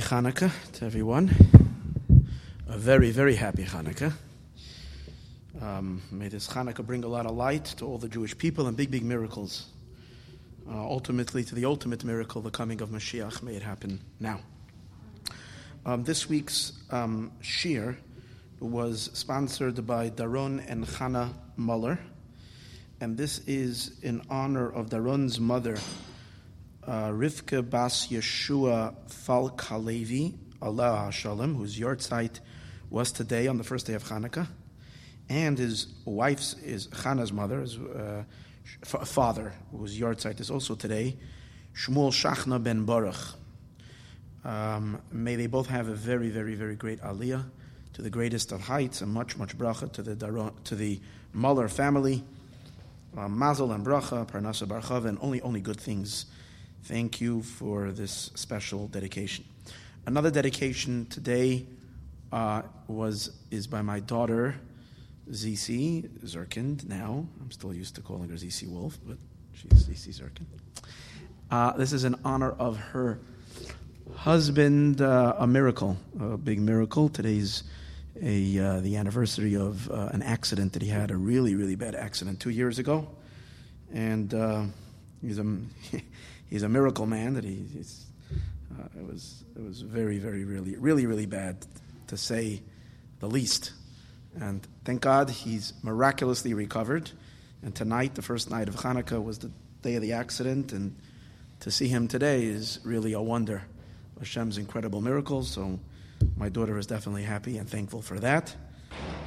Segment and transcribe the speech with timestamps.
[0.00, 1.34] happy Hanukkah to everyone.
[2.68, 4.12] A very, very happy Hanukkah.
[5.62, 8.76] Um, may this Hanukkah bring a lot of light to all the Jewish people and
[8.76, 9.68] big, big miracles.
[10.68, 13.42] Uh, ultimately, to the ultimate miracle, the coming of Mashiach.
[13.42, 14.40] May it happen now.
[15.86, 17.96] Um, this week's um, shiur
[18.60, 21.98] was sponsored by Daron and Chana Muller,
[23.00, 25.78] and this is in honor of Daron's mother,
[26.86, 32.40] uh, Rivka Bas Yeshua Falk Halevi, Allah Shalom, whose yahrzeit
[32.90, 34.46] was today on the first day of Hanukkah,
[35.28, 38.22] and his wife's is Chana's mother, his uh,
[38.84, 41.16] father, whose yahrzeit is also today,
[41.74, 43.34] Shmuel Shachna ben Baruch.
[44.44, 47.44] Um, may they both have a very, very, very great aliyah
[47.94, 51.00] to the greatest of heights, and much, much bracha to the Daron, to the
[51.32, 52.22] Muller family.
[53.16, 56.26] Uh, Mazel and bracha, Parnasa Barchav, and only, only good things.
[56.86, 59.44] Thank you for this special dedication.
[60.06, 61.66] Another dedication today
[62.30, 64.54] uh, was is by my daughter,
[65.28, 66.88] ZC Zerkind.
[66.88, 69.16] Now I'm still used to calling her ZC Wolf, but
[69.52, 70.46] she's ZC Zerkind.
[71.50, 73.18] Uh, this is in honor of her
[74.14, 77.08] husband, uh, a miracle, a big miracle.
[77.08, 77.64] Today's
[78.22, 81.96] a uh, the anniversary of uh, an accident that he had, a really, really bad
[81.96, 83.08] accident two years ago,
[83.92, 84.62] and uh,
[85.20, 85.42] he's a
[86.48, 87.34] he's a miracle man.
[87.34, 88.06] That he, he's
[88.78, 91.64] uh, it was it was very, very, really, really, really bad
[92.08, 92.62] to say
[93.20, 93.72] the least.
[94.38, 97.10] And thank God he's miraculously recovered.
[97.62, 99.50] And tonight, the first night of Hanukkah, was the
[99.82, 100.94] day of the accident, and
[101.60, 103.62] to see him today is really a wonder.
[104.18, 105.50] Hashem's incredible miracles.
[105.50, 105.78] So
[106.36, 108.54] my daughter is definitely happy and thankful for that.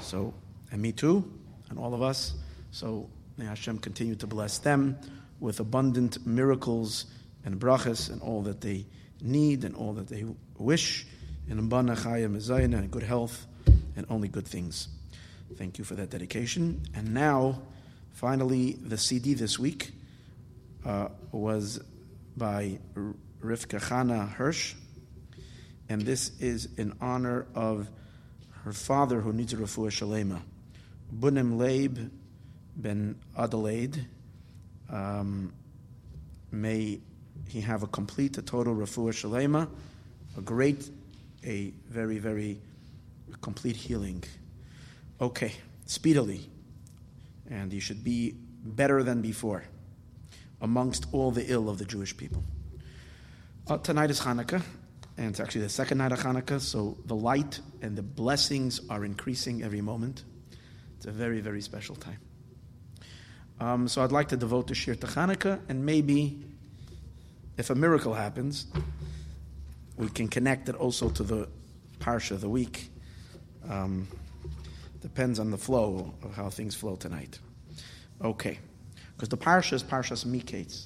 [0.01, 0.33] So,
[0.71, 1.31] and me too,
[1.69, 2.33] and all of us.
[2.71, 4.97] So may Hashem continue to bless them
[5.39, 7.05] with abundant miracles
[7.45, 8.85] and brachas and all that they
[9.21, 10.25] need and all that they
[10.57, 11.05] wish.
[11.49, 13.45] And abana chaya mezayina and good health
[13.95, 14.87] and only good things.
[15.55, 16.83] Thank you for that dedication.
[16.93, 17.61] And now,
[18.13, 19.91] finally, the CD this week
[20.85, 21.81] uh, was
[22.37, 22.79] by
[23.41, 24.75] Rivka Chana Hirsch,
[25.89, 27.89] and this is in honor of
[28.63, 30.41] her father who needs a refuah shalema,
[31.13, 32.11] Bunim Leib
[32.75, 34.05] ben Adelaide.
[34.91, 35.53] Um,
[36.51, 36.99] may
[37.47, 39.67] he have a complete, a total refuah shalema,
[40.37, 40.89] a great,
[41.43, 42.61] a very, very
[43.41, 44.23] complete healing.
[45.21, 45.53] Okay,
[45.85, 46.49] speedily,
[47.49, 49.63] and he should be better than before
[50.61, 52.43] amongst all the ill of the Jewish people.
[53.67, 54.61] Uh, tonight is Hanukkah,
[55.17, 59.05] and it's actually the second night of Hanukkah, so the light and the blessings are
[59.05, 60.23] increasing every moment.
[60.97, 62.19] It's a very, very special time.
[63.59, 66.41] Um, so I'd like to devote the shiur to Hanukkah, and maybe
[67.57, 68.67] if a miracle happens,
[69.97, 71.49] we can connect it also to the
[71.99, 72.89] parsha of the week.
[73.69, 74.07] Um,
[75.01, 77.39] depends on the flow of how things flow tonight.
[78.23, 78.59] Okay,
[79.15, 80.85] because the parsha is parshas Miketz.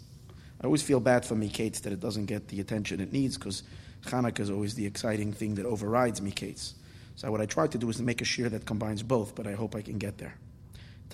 [0.59, 3.63] I always feel bad for Miketz that it doesn't get the attention it needs because
[4.05, 6.73] Hanukkah is always the exciting thing that overrides Miketz.
[7.15, 9.45] So what I try to do is to make a shiur that combines both, but
[9.45, 10.35] I hope I can get there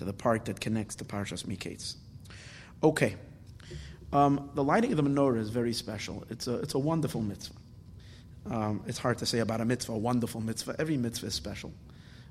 [0.00, 1.96] to the part that connects to parshas Miketz.
[2.82, 3.16] Okay,
[4.14, 6.24] um, the lighting of the menorah is very special.
[6.30, 7.54] It's a it's a wonderful mitzvah.
[8.50, 10.76] Um, it's hard to say about a mitzvah, a wonderful mitzvah.
[10.78, 11.70] Every mitzvah is special.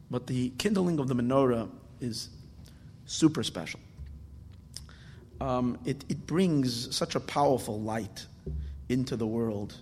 [0.09, 1.69] But the kindling of the menorah
[2.01, 2.29] is
[3.05, 3.79] super special.
[5.39, 8.25] Um, it, it brings such a powerful light
[8.89, 9.75] into the world,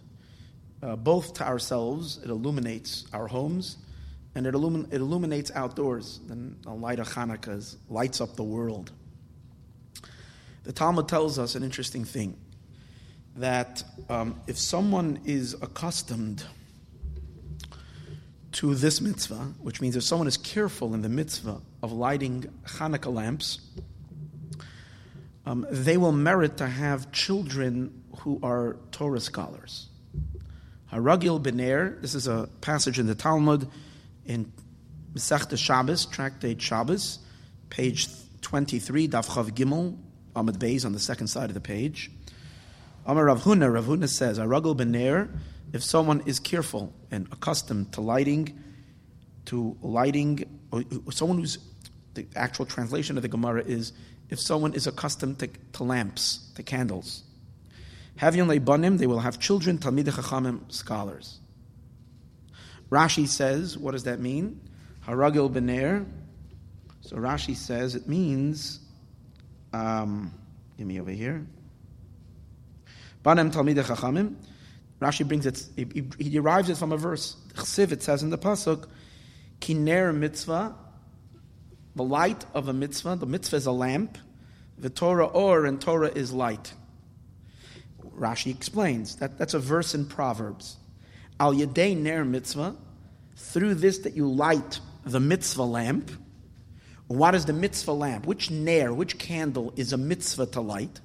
[0.83, 3.77] uh, both to ourselves, it illuminates our homes,
[4.37, 6.19] and it, illumin- it illuminates outdoors.
[6.27, 8.91] Then the light of Hanukkah is- lights up the world.
[10.63, 12.37] The Talmud tells us an interesting thing
[13.35, 16.43] that um, if someone is accustomed
[18.51, 23.11] to this mitzvah, which means if someone is careful in the mitzvah of lighting Hanukkah
[23.11, 23.59] lamps,
[25.47, 29.87] um, they will merit to have children who are Torah scholars.
[30.93, 33.67] Haragil Bener, this is a passage in the Talmud
[34.27, 34.51] in
[35.13, 37.19] Masechta Shabbos, Tractate Shabbos,
[37.69, 38.07] page
[38.41, 39.97] 23, Daf Chav Gimel,
[40.35, 42.11] Amud Beis on the second side of the page.
[43.05, 45.29] Amar Rav Huna, Rav Huna says, Aragel Bener,
[45.73, 48.61] if someone is careful and accustomed to lighting,
[49.45, 51.57] to lighting, or someone who's,
[52.13, 53.93] the actual translation of the Gemara is,
[54.29, 57.23] if someone is accustomed to, to lamps, to candles.
[58.19, 61.39] Havyon Leibanim, they will have children, Talmid Chachamim, scholars.
[62.89, 64.61] Rashi says, what does that mean?
[65.05, 66.05] Haragil Bener.
[67.01, 68.79] So Rashi says it means,
[69.73, 70.33] um,
[70.77, 71.45] give me over here.
[73.23, 74.35] Banem Talmid Chachamim.
[75.01, 77.35] Rashi brings it, he, he derives it from a verse.
[77.53, 78.87] Chsiv, it says in the Pasuk,
[79.61, 80.75] Kiner mitzvah,
[81.95, 84.17] the light of a mitzvah, the mitzvah is a lamp,
[84.77, 86.73] the Torah or, and Torah is light.
[88.17, 90.77] Rashi explains that that's a verse in Proverbs.
[91.39, 92.75] Al yedei ner mitzvah,
[93.35, 96.11] through this that you light the mitzvah lamp.
[97.07, 98.25] What is the mitzvah lamp?
[98.25, 100.99] Which ner, which candle is a mitzvah to light?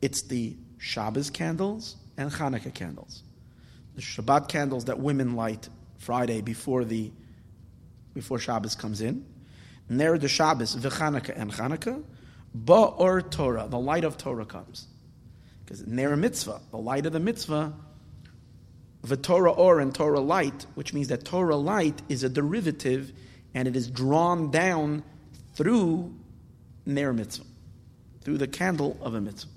[0.00, 3.22] It's the Shabbos candles and Hanukkah candles.
[3.94, 5.68] The Shabbat candles that women light
[5.98, 7.10] Friday before the
[8.14, 9.26] before Shabbos comes in.
[9.88, 12.02] Ner the Shabbos, v'Chanukah and Chanukah.
[12.56, 14.86] Ba'or Torah, the light of Torah comes.
[15.64, 17.74] Because Ner mitzvah, the light of the mitzvah,
[19.08, 23.12] the Torah or and Torah light, which means that Torah light is a derivative
[23.54, 25.02] and it is drawn down
[25.54, 26.14] through
[26.84, 27.44] Ner mitzvah,
[28.22, 29.50] through the candle of a mitzvah.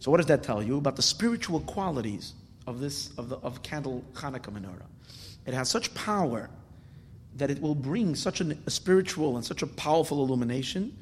[0.00, 2.34] So what does that tell you about the spiritual qualities
[2.66, 4.86] of this of the of candle Hanukkah menorah?
[5.46, 6.50] It has such power
[7.36, 10.96] that it will bring such an, a spiritual and such a powerful illumination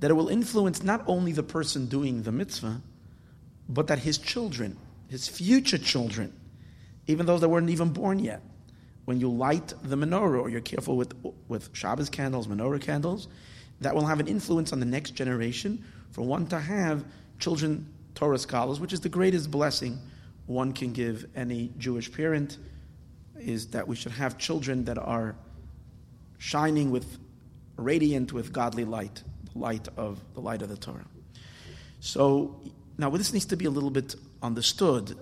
[0.00, 2.80] that it will influence not only the person doing the mitzvah,
[3.68, 4.76] but that his children,
[5.08, 6.32] his future children,
[7.06, 8.42] even those that weren't even born yet,
[9.04, 11.14] when you light the menorah or you're careful with,
[11.48, 13.28] with Shabbos candles, menorah candles,
[13.80, 17.04] that will have an influence on the next generation for one to have
[17.38, 19.98] children, Torah scholars, which is the greatest blessing
[20.46, 22.58] one can give any Jewish parent,
[23.38, 25.34] is that we should have children that are
[26.38, 27.18] shining with,
[27.76, 29.22] radiant with godly light
[29.54, 31.06] the light of the light of the Torah.
[32.00, 32.60] So
[32.98, 34.14] now this needs to be a little bit
[34.44, 35.18] understood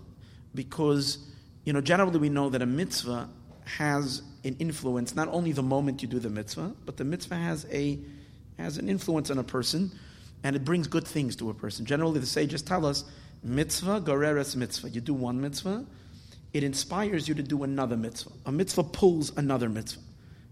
[0.54, 1.18] because
[1.64, 3.28] you know generally we know that a mitzvah
[3.64, 7.66] has an influence not only the moment you do the mitzvah, but the mitzvah has
[7.72, 7.98] a
[8.58, 9.90] has an influence on a person
[10.44, 11.86] and it brings good things to a person.
[11.86, 13.04] Generally the sages tell us
[13.42, 14.90] mitzvah goreres mitzvah.
[14.90, 15.86] You do one mitzvah,
[16.52, 18.32] it inspires you to do another mitzvah.
[18.46, 20.02] A mitzvah pulls another mitzvah.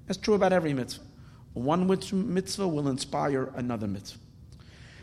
[0.06, 1.04] That's true about every mitzvah.
[1.52, 4.20] One mitzvah will inspire another mitzvah.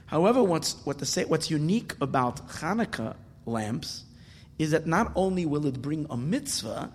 [0.06, 3.16] However, what's, what say, what's unique about Hanukkah
[3.48, 4.04] lamps
[4.60, 6.92] is that not only will it bring a mitzvah,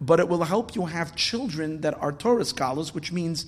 [0.00, 3.46] but it will help you have children that are Torah scholars, which means,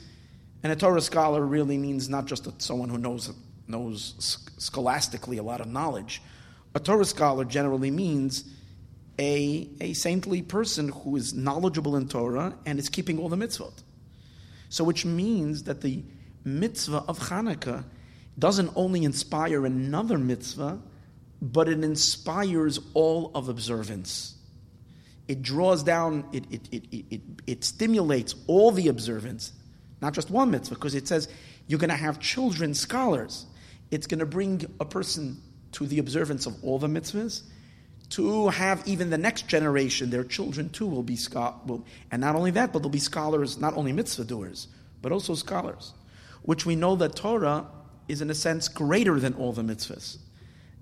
[0.62, 3.32] and a Torah scholar really means not just someone who knows,
[3.68, 4.14] knows
[4.58, 6.22] scholastically a lot of knowledge.
[6.74, 8.44] A Torah scholar generally means
[9.18, 13.82] a, a saintly person who is knowledgeable in Torah and is keeping all the mitzvot.
[14.68, 16.04] So, which means that the
[16.44, 17.84] mitzvah of Hanukkah
[18.38, 20.80] doesn't only inspire another mitzvah,
[21.40, 24.34] but it inspires all of observance.
[25.28, 29.52] It draws down, it, it, it, it, it stimulates all the observance,
[30.02, 31.28] not just one mitzvah, because it says
[31.66, 33.46] you're going to have children scholars.
[33.90, 35.40] It's going to bring a person
[35.72, 37.42] to the observance of all the mitzvahs,
[38.10, 41.80] to have even the next generation, their children too will be scholars.
[42.10, 44.66] And not only that, but they'll be scholars, not only mitzvah doers,
[45.00, 45.94] but also scholars.
[46.42, 47.66] Which we know that Torah
[48.08, 50.18] is in a sense greater than all the mitzvahs.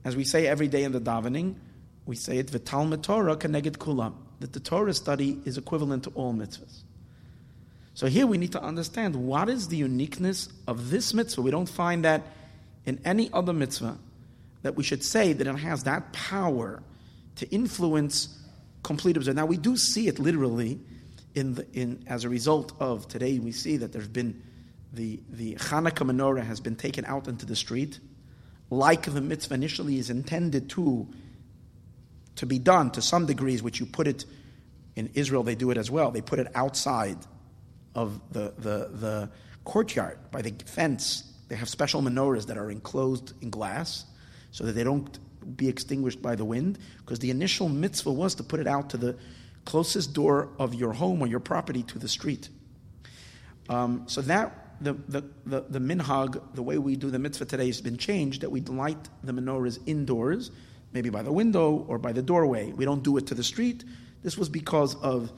[0.04, 1.56] As we say every day in the davening,
[2.06, 6.32] we say it, V'talmud Torah keneged kulam, that the Torah study is equivalent to all
[6.32, 6.82] mitzvahs.
[7.94, 11.42] So here we need to understand what is the uniqueness of this mitzvah.
[11.42, 12.22] We don't find that
[12.86, 13.98] in any other mitzvah
[14.62, 16.82] that we should say that it has that power
[17.36, 18.38] to influence
[18.82, 19.36] complete observance.
[19.36, 20.80] Now we do see it literally
[21.34, 23.38] in the, in as a result of today.
[23.38, 24.42] We see that there's been
[24.92, 28.00] the the Hanukkah menorah has been taken out into the street,
[28.70, 31.08] like the mitzvah initially is intended to
[32.36, 34.24] to be done to some degrees, which you put it
[34.94, 35.42] in Israel.
[35.42, 36.10] They do it as well.
[36.10, 37.18] They put it outside
[37.94, 39.30] of the the the
[39.64, 41.24] courtyard by the fence.
[41.48, 44.04] They have special menorahs that are enclosed in glass
[44.50, 45.18] so that they don't
[45.56, 48.96] be extinguished by the wind, because the initial mitzvah was to put it out to
[48.96, 49.16] the
[49.64, 52.48] closest door of your home or your property to the street.
[53.68, 57.66] Um, so that the, the, the, the minhag, the way we do the mitzvah today
[57.66, 60.50] has been changed, that we light the menorahs indoors,
[60.92, 62.72] maybe by the window or by the doorway.
[62.72, 63.84] We don't do it to the street.
[64.22, 65.32] This was because of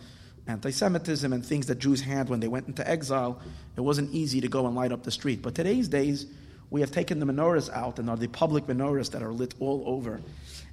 [0.46, 3.40] anti Semitism and things that Jews had when they went into exile,
[3.76, 5.42] it wasn't easy to go and light up the street.
[5.42, 6.26] But today's days,
[6.70, 9.82] we have taken the menorahs out and are the public menorahs that are lit all
[9.86, 10.20] over.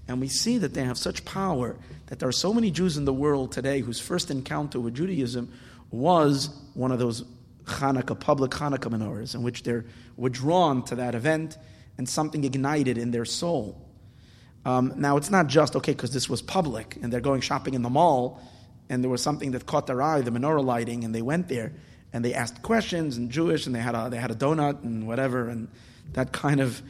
[0.07, 1.75] And we see that they have such power
[2.07, 5.51] that there are so many Jews in the world today whose first encounter with Judaism
[5.91, 7.23] was one of those
[7.67, 9.81] Hanukkah, public Hanukkah menorahs, in which they
[10.15, 11.57] were drawn to that event
[11.97, 13.83] and something ignited in their soul.
[14.65, 17.81] Um, now, it's not just, okay, because this was public and they're going shopping in
[17.81, 18.41] the mall
[18.89, 21.73] and there was something that caught their eye, the menorah lighting, and they went there
[22.13, 25.07] and they asked questions in Jewish and they had a, they had a donut and
[25.07, 25.67] whatever, and
[26.13, 26.81] that kind of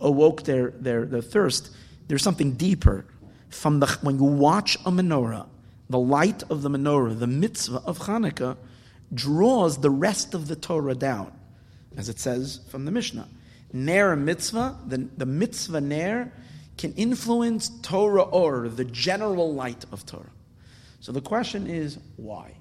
[0.00, 1.70] awoke their, their, their thirst.
[2.08, 3.06] There's something deeper.
[3.48, 5.46] From the, when you watch a menorah,
[5.88, 8.56] the light of the menorah, the mitzvah of Hanukkah,
[9.14, 11.32] draws the rest of the Torah down,
[11.96, 13.28] as it says from the Mishnah.
[13.72, 16.32] Ner mitzvah, the, the mitzvah ner,
[16.76, 20.30] can influence Torah or, the general light of Torah.
[21.00, 22.52] So the question is, why?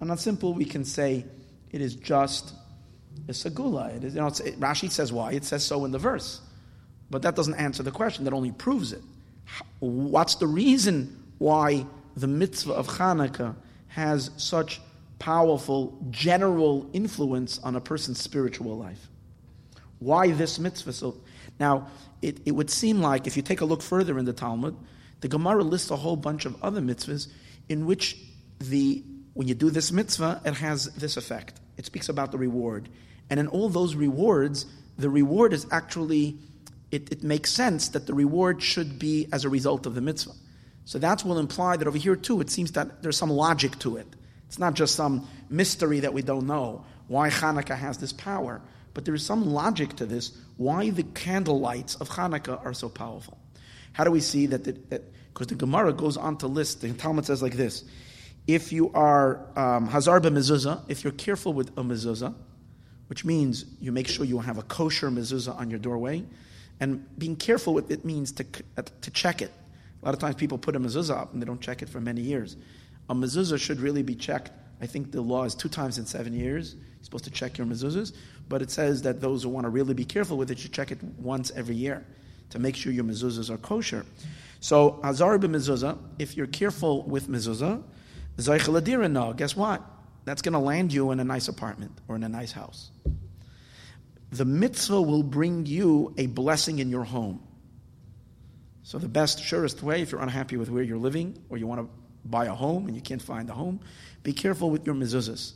[0.00, 1.24] And not simple, we can say
[1.70, 2.52] it is just
[3.28, 3.96] a segula.
[3.96, 5.32] It is, you know, it, Rashi says why.
[5.32, 6.40] It says so in the verse.
[7.10, 9.02] But that doesn't answer the question, that only proves it.
[9.78, 13.54] What's the reason why the mitzvah of Hanukkah
[13.88, 14.80] has such
[15.18, 19.08] powerful general influence on a person's spiritual life?
[19.98, 20.92] Why this mitzvah?
[20.92, 21.16] So
[21.58, 21.88] now,
[22.22, 24.76] it, it would seem like if you take a look further in the Talmud,
[25.20, 27.28] the Gemara lists a whole bunch of other mitzvahs
[27.68, 28.16] in which
[28.58, 29.02] the
[29.36, 31.60] when you do this mitzvah, it has this effect.
[31.76, 32.88] It speaks about the reward.
[33.28, 34.64] And in all those rewards,
[34.96, 36.38] the reward is actually,
[36.90, 40.32] it, it makes sense that the reward should be as a result of the mitzvah.
[40.86, 43.96] So that will imply that over here too, it seems that there's some logic to
[43.96, 44.06] it.
[44.48, 48.60] It's not just some mystery that we don't know why Hanukkah has this power,
[48.94, 52.88] but there is some logic to this, why the candle lights of Hanukkah are so
[52.88, 53.38] powerful.
[53.92, 54.64] How do we see that?
[54.64, 57.84] Because the, the Gemara goes on to list, the Talmud says like this
[58.46, 62.34] if you are um, hazar mezuzah, if you're careful with a mezuzah,
[63.08, 66.24] which means you make sure you have a kosher mezuzah on your doorway,
[66.78, 68.44] and being careful with it means to,
[69.00, 69.50] to check it.
[70.02, 72.00] A lot of times people put a mezuzah up and they don't check it for
[72.00, 72.56] many years.
[73.08, 74.50] A mezuzah should really be checked.
[74.80, 76.74] I think the law is two times in seven years.
[76.74, 78.12] You're supposed to check your mezuzahs,
[78.48, 80.90] but it says that those who want to really be careful with it should check
[80.90, 82.04] it once every year
[82.50, 84.04] to make sure your mezuzahs are kosher.
[84.60, 87.82] So, hazar mezuzah, if you're careful with mezuzah,
[88.36, 89.32] Zeicheladira, no.
[89.32, 89.82] Guess what?
[90.24, 92.90] That's going to land you in a nice apartment or in a nice house.
[94.30, 97.42] The mitzvah will bring you a blessing in your home.
[98.82, 101.80] So, the best, surest way, if you're unhappy with where you're living or you want
[101.80, 101.88] to
[102.26, 103.80] buy a home and you can't find a home,
[104.22, 105.52] be careful with your mezuzahs.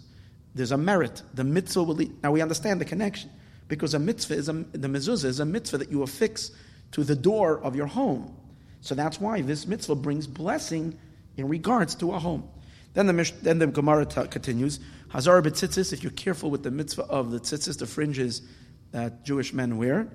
[0.54, 1.22] There's a merit.
[1.34, 2.22] The mitzvah will lead.
[2.22, 3.30] Now, we understand the connection
[3.68, 6.50] because a mitzvah is a, the mezuzah is a mitzvah that you affix
[6.92, 8.36] to the door of your home.
[8.80, 10.98] So, that's why this mitzvah brings blessing
[11.36, 12.48] in regards to a home.
[12.94, 17.04] Then the, then the Gemara t- continues, Hazar b'tzitzis, if you're careful with the mitzvah
[17.04, 18.42] of the tzitzis, the fringes
[18.90, 20.08] that Jewish men wear,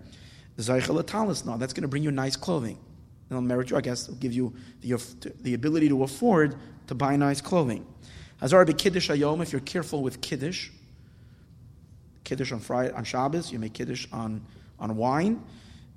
[0.58, 2.78] Zaychel no, that's going to bring you nice clothing.
[3.30, 5.02] It'll merit you, I guess, it'll give you the,
[5.42, 6.56] the ability to afford
[6.88, 7.86] to buy nice clothing.
[8.40, 10.70] Hazar b'kiddush ayom, if you're careful with kiddush,
[12.24, 14.46] kiddush on Friday, on Shabbos, you make kiddush on,
[14.80, 15.44] on wine.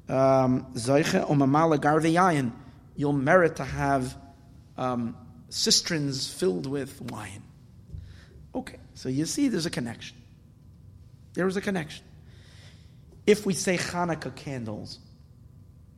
[0.08, 2.52] Um, Zayche omamala garveyayin,
[2.96, 4.16] you'll merit to have
[4.78, 5.16] um,
[5.50, 7.42] cisterns filled with wine.
[8.54, 10.16] Okay, so you see there's a connection.
[11.34, 12.04] There is a connection.
[13.26, 14.98] If we say Hanukkah candles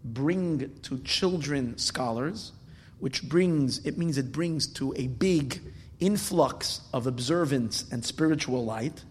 [0.04, 2.52] bring to children scholars,
[2.98, 5.60] which brings, it means it brings to a big
[5.98, 9.04] influx of observance and spiritual light.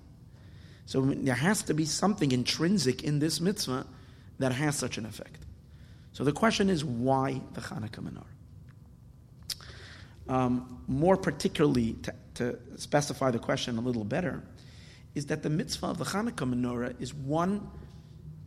[0.86, 3.86] So there has to be something intrinsic in this mitzvah
[4.39, 5.46] that has such an effect.
[6.13, 8.25] So the question is why the Hanukkah menorah?
[10.29, 14.43] um, more particularly to, to, specify the question a little better,
[15.15, 17.69] is that the mitzvah of the Hanukkah menorah is one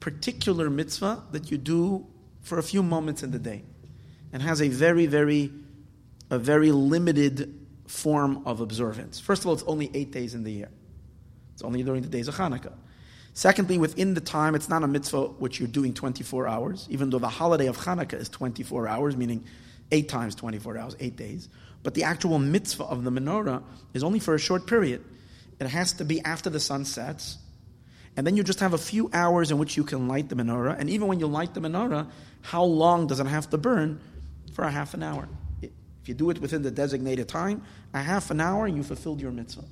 [0.01, 2.07] particular mitzvah that you do
[2.43, 3.65] for a few moments in the day,
[4.33, 5.51] and has a very, very,
[6.31, 9.21] a very limited form of observance.
[9.21, 10.71] First of all, it's only eight days in the year.
[11.55, 12.73] It's only during the days of Hanukkah.
[13.35, 17.19] Secondly, within the time, it's not a mitzvah which you're doing 24 hours, even though
[17.19, 19.45] the holiday of Hanukkah is 24 hours, meaning
[19.91, 21.49] eight times 24 hours, eight days.
[21.83, 23.63] But the actual mitzvah of the menorah
[23.95, 25.05] is only for a short period.
[25.61, 27.39] It has to be after the sun sets.
[28.17, 30.79] And then you just have a few hours in which you can light the menorah.
[30.79, 32.09] And even when you light the menorah,
[32.43, 34.01] how long does it have to burn?
[34.53, 35.29] For a half an hour.
[35.63, 37.63] If you do it within the designated time,
[37.95, 39.65] a half an hour, you fulfilled your mitzvah.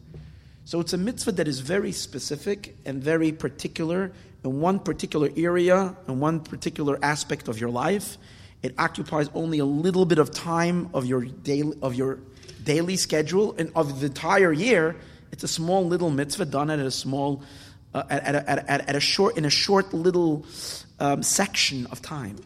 [0.64, 5.94] So it's a mitzvah that is very specific and very particular in one particular area,
[6.08, 8.16] in one particular aspect of your life.
[8.62, 12.20] It occupies only a little bit of time of your daily, of your
[12.64, 14.96] daily schedule and of the entire year,
[15.32, 17.42] it's a small little mitzvah done at a small,
[17.94, 20.44] uh, at, at, at, at, a short, in a short little
[20.98, 22.36] um, section of time.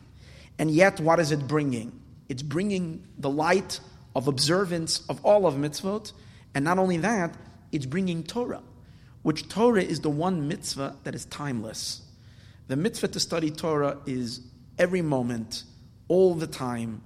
[0.58, 2.00] And yet, what is it bringing?
[2.28, 3.80] It's bringing the light
[4.14, 6.12] of observance of all of mitzvot,
[6.54, 7.34] and not only that,
[7.72, 8.62] it's bringing Torah,
[9.22, 12.02] which Torah is the one mitzvah that is timeless.
[12.68, 14.40] The mitzvah to study Torah is
[14.78, 15.64] every moment,
[16.08, 17.02] all the time.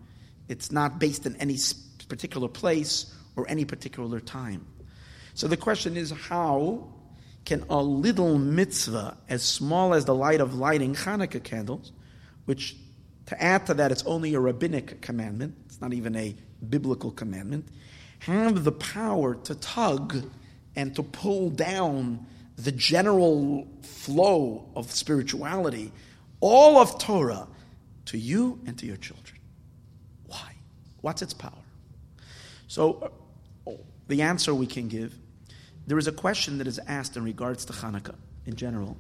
[0.49, 1.57] It's not based in any
[2.09, 4.67] particular place or any particular time.
[5.35, 6.89] So the question is how
[7.45, 11.93] can a little mitzvah, as small as the light of lighting Hanukkah candles,
[12.45, 12.77] which
[13.27, 16.35] to add to that, it's only a rabbinic commandment, it's not even a
[16.67, 17.69] biblical commandment,
[18.21, 20.25] have the power to tug
[20.75, 22.27] and to pull down
[22.57, 25.93] the general flow of spirituality,
[26.41, 27.47] all of Torah,
[28.07, 29.39] to you and to your children.
[30.27, 30.55] Why?
[31.03, 31.53] What's its power?
[32.67, 33.13] So,
[33.67, 33.73] uh,
[34.09, 35.19] the answer we can give
[35.89, 38.15] there is a question that is asked in regards to Hanukkah
[38.45, 38.97] in general.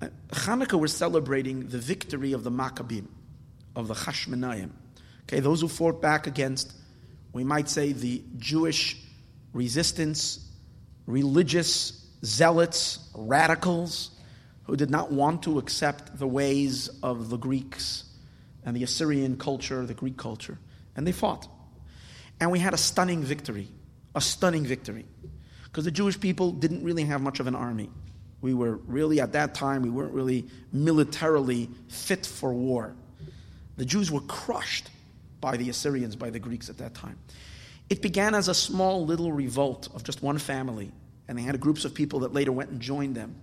[0.00, 3.06] Uh, Hanukkah, we're celebrating the victory of the Maccabim,
[3.74, 4.70] of the Hashmonayim.
[5.22, 6.74] Okay, those who fought back against,
[7.32, 8.98] we might say, the Jewish
[9.54, 10.46] resistance,
[11.06, 14.10] religious zealots, radicals,
[14.64, 18.04] who did not want to accept the ways of the Greeks
[18.64, 20.58] and the Assyrian culture, the Greek culture.
[20.94, 21.48] And they fought.
[22.38, 23.68] And we had a stunning victory,
[24.14, 25.06] a stunning victory.
[25.76, 27.90] Because the Jewish people didn't really have much of an army.
[28.40, 32.96] We were really, at that time, we weren't really militarily fit for war.
[33.76, 34.88] The Jews were crushed
[35.38, 37.18] by the Assyrians, by the Greeks at that time.
[37.90, 40.92] It began as a small little revolt of just one family,
[41.28, 43.36] and they had groups of people that later went and joined them.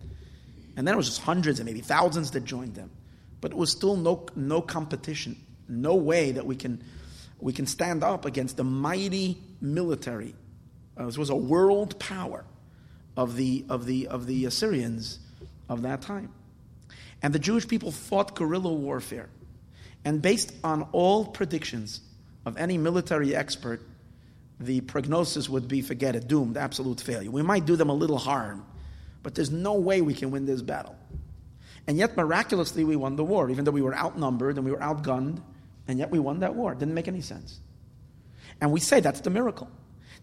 [0.75, 2.89] And then it was just hundreds and maybe thousands that joined them.
[3.41, 6.83] But it was still no, no competition, no way that we can,
[7.39, 10.33] we can stand up against the mighty military.
[10.97, 12.45] Uh, this was a world power
[13.17, 15.19] of the, of, the, of the Assyrians
[15.69, 16.31] of that time.
[17.21, 19.29] And the Jewish people fought guerrilla warfare.
[20.05, 22.01] And based on all predictions
[22.45, 23.81] of any military expert,
[24.59, 27.31] the prognosis would be forget it, doomed, absolute failure.
[27.31, 28.65] We might do them a little harm,
[29.23, 30.95] but there's no way we can win this battle.
[31.87, 34.77] And yet, miraculously, we won the war, even though we were outnumbered and we were
[34.77, 35.41] outgunned,
[35.87, 36.71] and yet we won that war.
[36.71, 37.59] It didn't make any sense.
[38.61, 39.69] And we say that's the miracle.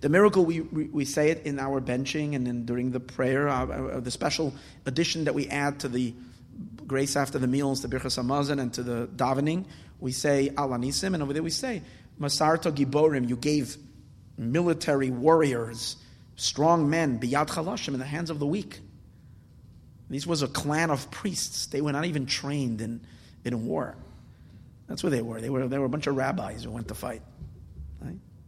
[0.00, 3.48] The miracle, we, we, we say it in our benching and in, during the prayer,
[3.48, 4.54] uh, uh, the special
[4.86, 6.14] addition that we add to the
[6.86, 9.66] grace after the meals, the Birchas Hamazon, and to the davening.
[9.98, 11.82] We say Alanisim, and over there we say,
[12.18, 13.76] Masarto Giborim, you gave
[14.38, 15.96] military warriors,
[16.36, 18.80] strong men, biyad chalashim, in the hands of the weak.
[20.08, 21.66] These was a clan of priests.
[21.66, 23.00] They were not even trained in,
[23.44, 23.96] in war.
[24.88, 25.40] That's what they were.
[25.40, 27.22] They were, they were a bunch of rabbis who went to fight.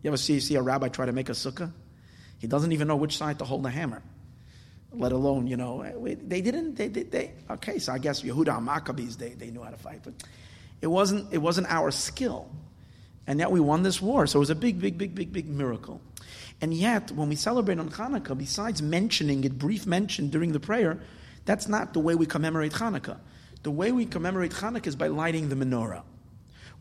[0.02, 1.72] You ever see, see a rabbi try to make a sukkah?
[2.38, 4.02] He doesn't even know which side to hold the hammer,
[4.92, 8.56] let alone, you know, eh, they didn't, they, they, they okay, so I guess Yehuda
[8.56, 10.14] and Maccabees, they, they knew how to fight, but
[10.80, 12.50] it wasn't, it wasn't our skill.
[13.26, 14.26] And yet we won this war.
[14.26, 16.00] So it was a big, big, big, big, big miracle.
[16.60, 21.00] And yet, when we celebrate on Hanukkah, besides mentioning it, brief mention during the prayer,
[21.44, 23.18] that's not the way we commemorate Hanukkah.
[23.62, 26.02] The way we commemorate Hanukkah is by lighting the menorah.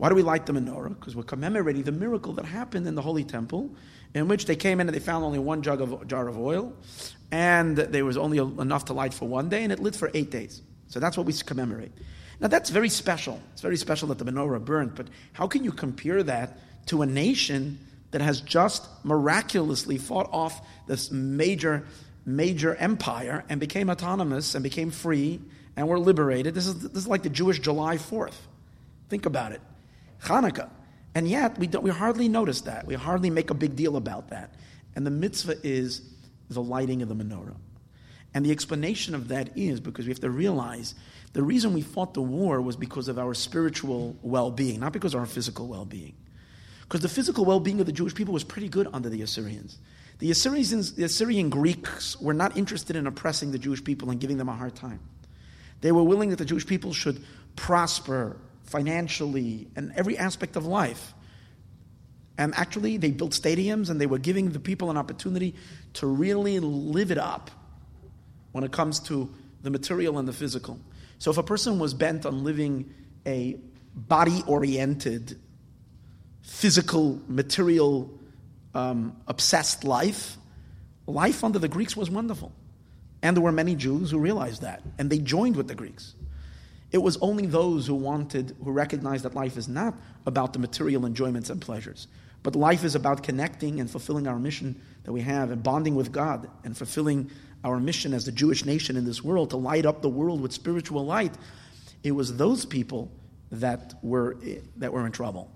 [0.02, 1.00] Why do we light the menorah?
[1.00, 3.70] Because we're commemorating the miracle that happened in the Holy Temple,
[4.16, 6.74] in which they came in and they found only one jug of, jar of oil,
[7.30, 10.32] and there was only enough to light for one day, and it lit for eight
[10.32, 10.64] days.
[10.88, 11.92] So that's what we commemorate.
[12.40, 13.40] Now that's very special.
[13.52, 17.06] It's very special that the menorah burned, but how can you compare that to a
[17.06, 17.78] nation
[18.10, 21.86] that has just miraculously fought off this major,
[22.26, 25.40] major empire and became autonomous and became free
[25.78, 26.56] and were liberated?
[26.56, 28.34] This is, this is like the Jewish July 4th.
[29.08, 29.62] Think about it.
[30.24, 30.70] Hanukkah.
[31.14, 32.88] And yet, we, we hardly notice that.
[32.88, 34.56] We hardly make a big deal about that.
[34.96, 36.02] And the mitzvah is
[36.50, 37.56] the lighting of the menorah.
[38.34, 40.96] And the explanation of that is because we have to realize
[41.34, 45.14] the reason we fought the war was because of our spiritual well being, not because
[45.14, 46.14] of our physical well being.
[46.84, 49.78] Because the physical well being of the Jewish people was pretty good under the Assyrians.
[50.20, 54.38] The Assyrians, the Assyrian Greeks were not interested in oppressing the Jewish people and giving
[54.38, 55.00] them a hard time.
[55.82, 57.24] They were willing that the Jewish people should
[57.56, 58.38] prosper
[58.72, 61.14] financially and every aspect of life.
[62.38, 65.54] And actually, they built stadiums and they were giving the people an opportunity
[65.94, 67.52] to really live it up
[68.54, 69.32] when it comes to
[69.62, 70.80] the material and the physical.
[71.20, 72.94] So if a person was bent on living
[73.28, 73.60] a
[73.94, 75.38] body oriented,
[76.42, 78.10] physical, material,
[78.74, 80.38] um, obsessed life,
[81.06, 82.54] life under the Greeks was wonderful.
[83.22, 86.16] And there were many Jews who realized that, and they joined with the Greeks.
[86.91, 91.06] It was only those who wanted, who recognized that life is not about the material
[91.06, 92.08] enjoyments and pleasures,
[92.43, 96.12] But life is about connecting and fulfilling our mission that we have and bonding with
[96.12, 97.30] God and fulfilling
[97.63, 100.51] our mission as the Jewish nation in this world to light up the world with
[100.51, 101.34] spiritual light.
[102.04, 103.12] It was those people
[103.51, 104.38] that were,
[104.77, 105.51] that were in trouble.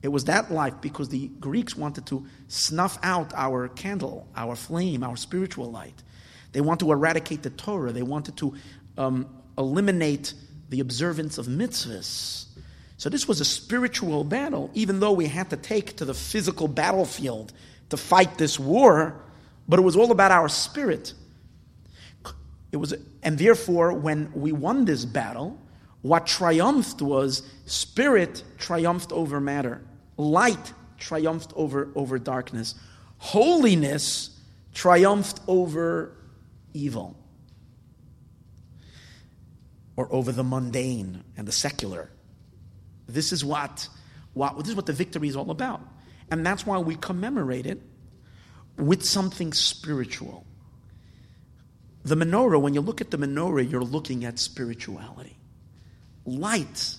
[0.00, 5.02] It was that life because the Greeks wanted to snuff out our candle, our flame,
[5.02, 6.04] our spiritual light.
[6.52, 7.90] They wanted to eradicate the Torah.
[7.90, 8.54] They wanted to
[8.96, 10.34] um, eliminate
[10.68, 12.46] the observance of mitzvahs.
[12.96, 16.68] So this was a spiritual battle, even though we had to take to the physical
[16.68, 17.52] battlefield
[17.90, 19.14] to fight this war,
[19.68, 21.14] but it was all about our spirit.
[22.72, 25.58] It was, and therefore, when we won this battle,
[26.02, 29.82] what triumphed was spirit triumphed over matter,
[30.16, 32.74] light triumphed over, over darkness,
[33.18, 34.30] holiness
[34.74, 36.12] triumphed over
[36.74, 37.16] evil,
[39.98, 42.08] or over the mundane and the secular.
[43.08, 43.88] This is what,
[44.32, 45.80] what this is what the victory is all about.
[46.30, 47.82] And that's why we commemorate it
[48.76, 50.46] with something spiritual.
[52.04, 55.36] The menorah, when you look at the menorah, you're looking at spirituality.
[56.24, 56.94] Light,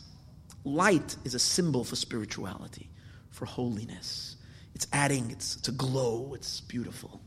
[0.66, 2.90] light is a symbol for spirituality,
[3.30, 4.36] for holiness.
[4.76, 7.22] It's adding, it's, it's a glow, it's beautiful.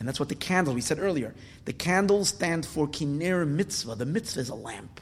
[0.00, 1.32] And that's what the candle, we said earlier,
[1.64, 3.94] the candles stand for kiner mitzvah.
[3.94, 5.00] The mitzvah is a lamp.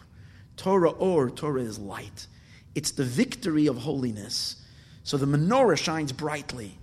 [0.61, 2.27] Torah or, Torah is light.
[2.75, 4.57] It's the victory of holiness.
[5.05, 6.77] So the menorah shines brightly.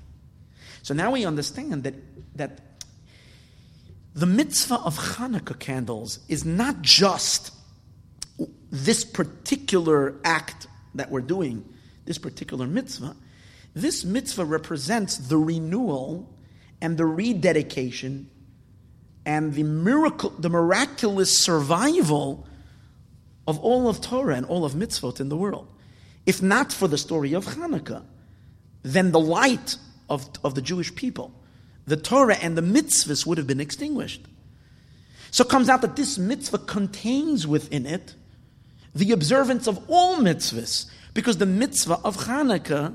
[0.82, 1.94] So now we understand that,
[2.36, 2.60] that
[4.16, 7.54] the mitzvah of Hanukkah candles is not just
[8.72, 11.64] this particular act that we're doing,
[12.06, 13.16] this particular mitzvah.
[13.76, 16.34] This mitzvah represents the renewal
[16.82, 18.32] and the rededication
[19.24, 22.48] and the miracle, the miraculous survival
[23.48, 25.68] of all of Torah and all of mitzvot in the world.
[26.26, 28.04] If not for the story of Hanukkah,
[28.84, 29.78] then the light
[30.10, 31.34] of, of the Jewish people,
[31.86, 34.26] the Torah and the mitzvahs would have been extinguished.
[35.32, 38.16] So it comes out that this mitzvah contains within it
[38.94, 42.94] the observance of all mitzvahs, because the mitzvah of Hanukkah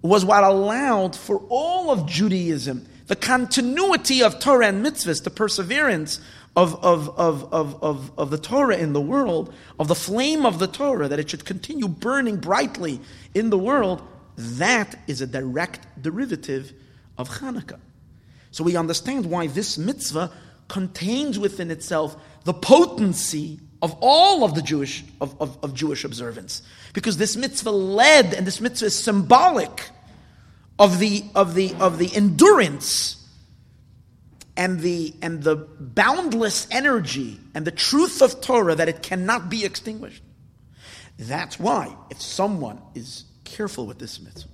[0.00, 6.20] was what allowed for all of Judaism, the continuity of Torah and mitzvahs, the perseverance
[6.54, 10.58] of, of, of, of, of, of the Torah in the world, of the flame of
[10.58, 13.00] the Torah, that it should continue burning brightly
[13.34, 14.02] in the world,
[14.36, 16.72] that is a direct derivative
[17.16, 17.80] of Hanukkah.
[18.50, 20.30] So we understand why this mitzvah
[20.68, 26.62] contains within itself the potency of all of the Jewish of, of, of, Jewish observance.
[26.92, 29.90] Because this mitzvah led, and this mitzvah is symbolic
[30.78, 33.21] of the of the of the endurance
[34.56, 39.64] and the and the boundless energy and the truth of Torah that it cannot be
[39.64, 40.22] extinguished.
[41.18, 44.48] That's why, if someone is careful with this mitzvah,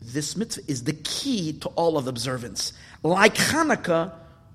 [0.00, 2.72] this mitzvah is the key to all of observance.
[3.02, 4.12] Like Hanukkah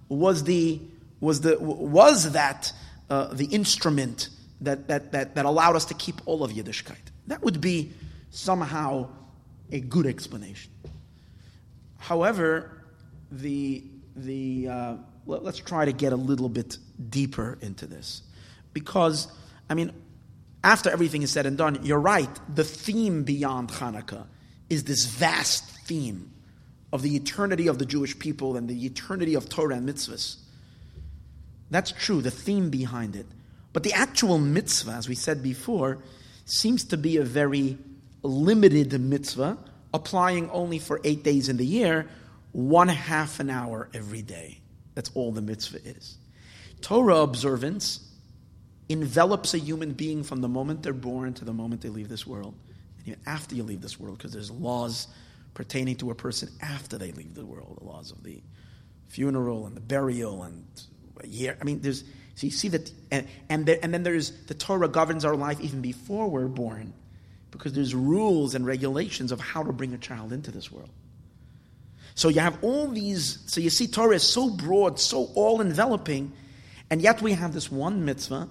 [0.10, 0.82] was the
[1.19, 2.71] was the was that
[3.10, 4.30] uh, the instrument
[4.62, 6.95] that, that that that allowed us to keep all of Yiddishkeit.
[7.28, 7.93] That would be
[8.32, 9.10] somehow
[9.71, 10.71] a good explanation.
[11.98, 12.75] However,
[13.41, 13.84] the,
[14.15, 14.95] the uh,
[15.26, 16.78] let, let's try to get a little bit
[17.10, 18.21] deeper into this.
[18.74, 19.28] Because,
[19.69, 19.91] I mean,
[20.63, 24.26] after everything is said and done, you're right, the theme beyond Hanukkah
[24.69, 26.32] is this vast theme
[26.91, 30.38] of the eternity of the Jewish people and the eternity of Torah and mitzvahs.
[31.69, 33.26] That's true, the theme behind it.
[33.74, 36.00] But the actual mitzvah, as we said before,
[36.45, 37.78] seems to be a very
[38.24, 39.58] limited mitzvah,
[39.93, 42.08] applying only for eight days in the year,
[42.56, 44.62] one half an hour every day.
[44.94, 46.18] That's all the mitzvah is.
[46.80, 48.00] Torah observance
[48.88, 52.26] envelops a human being from the moment they're born to the moment they leave this
[52.26, 52.56] world,
[52.98, 55.10] and even after you leave this world, because there's laws
[55.54, 58.41] pertaining to a person after they leave the world, the laws of the
[59.10, 60.65] funeral and the burial and
[61.20, 61.58] a year.
[61.60, 64.88] I mean, there's so you see that, and and, there, and then there's the Torah
[64.88, 66.94] governs our life even before we're born,
[67.52, 70.89] because there's rules and regulations of how to bring a child into this world.
[72.15, 76.32] So you have all these, so you see, Torah is so broad, so all enveloping,
[76.89, 78.49] and yet we have this one mitzvah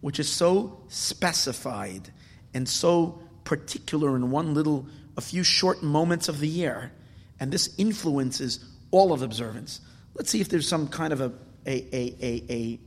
[0.00, 2.10] which is so specified
[2.54, 6.92] and so particular in one little, a few short moments of the year,
[7.38, 9.80] and this influences all of observance.
[10.14, 11.32] Let's see if there's some kind of a,
[11.66, 12.80] a, a, a,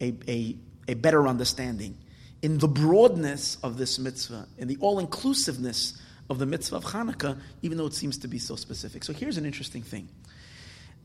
[0.00, 0.56] a, a,
[0.88, 1.96] a better understanding
[2.42, 6.00] in the broadness of this mitzvah, in the all inclusiveness
[6.30, 9.04] of the mitzvah of Hanukkah, even though it seems to be so specific.
[9.04, 10.08] So here's an interesting thing.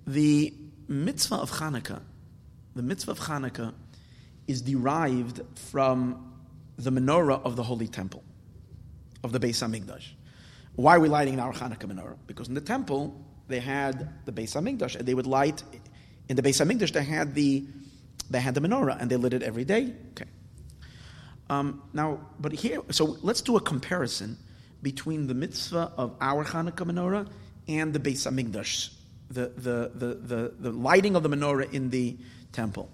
[0.07, 0.53] The
[0.87, 2.01] mitzvah of Hanukkah,
[2.75, 3.73] the mitzvah of Hanukkah
[4.47, 6.33] is derived from
[6.77, 8.23] the menorah of the Holy Temple,
[9.23, 10.05] of the Beis HaMikdash.
[10.75, 12.15] Why are we lighting our Hanukkah menorah?
[12.25, 15.61] Because in the temple they had the Beis Hamikdash, and they would light
[16.29, 16.93] in the Beis Hamikdash.
[16.93, 17.65] They had the
[18.29, 19.93] they had the menorah, and they lit it every day.
[20.11, 20.29] Okay.
[21.49, 24.37] Um, now, but here, so let's do a comparison
[24.81, 27.27] between the mitzvah of our Hanukkah menorah
[27.67, 28.89] and the Beis Hamikdash,
[29.29, 32.17] the, the, the, the, the lighting of the menorah in the
[32.51, 32.89] temple.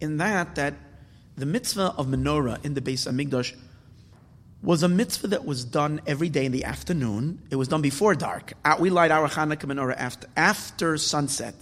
[0.00, 0.74] In that, that
[1.36, 3.56] the mitzvah of menorah in the Beis Hamikdash
[4.62, 7.40] was a mitzvah that was done every day in the afternoon.
[7.50, 8.52] It was done before dark.
[8.64, 11.54] Uh, we light our Hanukkah menorah after, after sunset.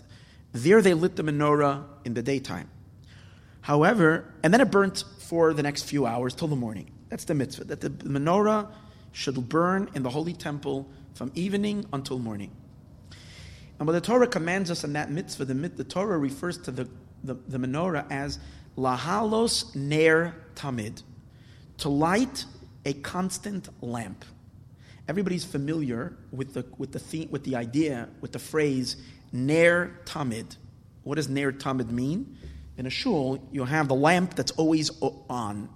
[0.53, 2.69] There they lit the menorah in the daytime.
[3.61, 6.91] However, and then it burnt for the next few hours till the morning.
[7.09, 8.69] That's the mitzvah, that the menorah
[9.19, 12.53] should burn in the holy temple from evening until morning.
[13.81, 16.89] And what the Torah commands us in that mitzvah, the, the Torah refers to the,
[17.25, 18.39] the, the menorah as
[18.77, 21.03] lahalos ner tamid,
[21.79, 22.45] to light
[22.85, 24.25] a constant lamp.
[25.09, 28.95] Everybody's familiar with the, with the, theme, with the idea, with the phrase
[29.33, 30.57] ner tamid.
[31.03, 32.37] What does ner tamid mean?
[32.77, 34.93] In a shul, you have the lamp that's always
[35.29, 35.69] on,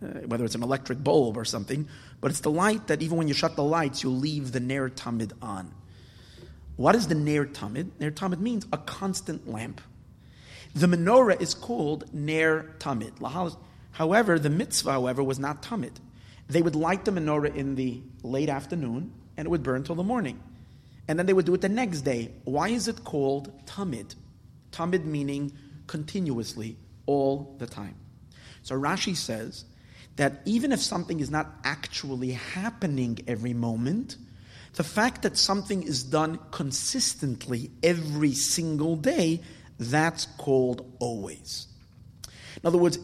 [0.00, 1.88] uh, whether it's an electric bulb or something,
[2.20, 4.88] but it's the light that even when you shut the lights, you leave the ner
[4.90, 5.72] tamid on.
[6.76, 7.90] What is the ner tamid?
[8.00, 9.80] Ner tamid means a constant lamp.
[10.74, 13.12] The menorah is called ner tamid.
[13.92, 15.96] However, the mitzvah, however, was not tamid.
[16.48, 20.02] They would light the menorah in the late afternoon, and it would burn till the
[20.02, 20.40] morning.
[21.06, 22.32] And then they would do it the next day.
[22.44, 24.14] Why is it called tamid?
[24.72, 25.52] Tamid meaning
[25.86, 26.76] continuously,
[27.06, 27.94] all the time.
[28.62, 29.64] So Rashi says
[30.18, 34.16] that even if something is not actually happening every moment,
[34.74, 39.40] the fact that something is done consistently every single day,
[39.78, 41.68] that's called always.
[42.26, 42.98] In other words,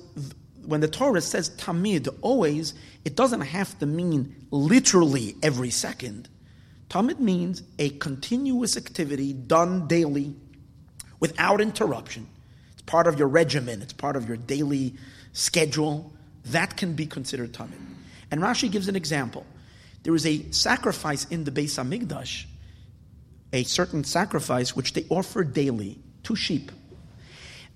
[0.67, 2.75] when the Torah says tamid, always,
[3.05, 6.29] it doesn't have to mean literally every second.
[6.91, 10.35] Tamid means a continuous activity done daily
[11.21, 12.27] without interruption
[12.73, 14.95] It's part of your regimen, it's part of your daily
[15.33, 16.13] schedule,
[16.47, 17.81] that can be considered tamid.
[18.31, 19.47] And Rashi gives an example.
[20.03, 22.45] There is a sacrifice in the Beis Hamikdash,
[23.53, 26.71] a certain sacrifice which they offer daily, two sheep.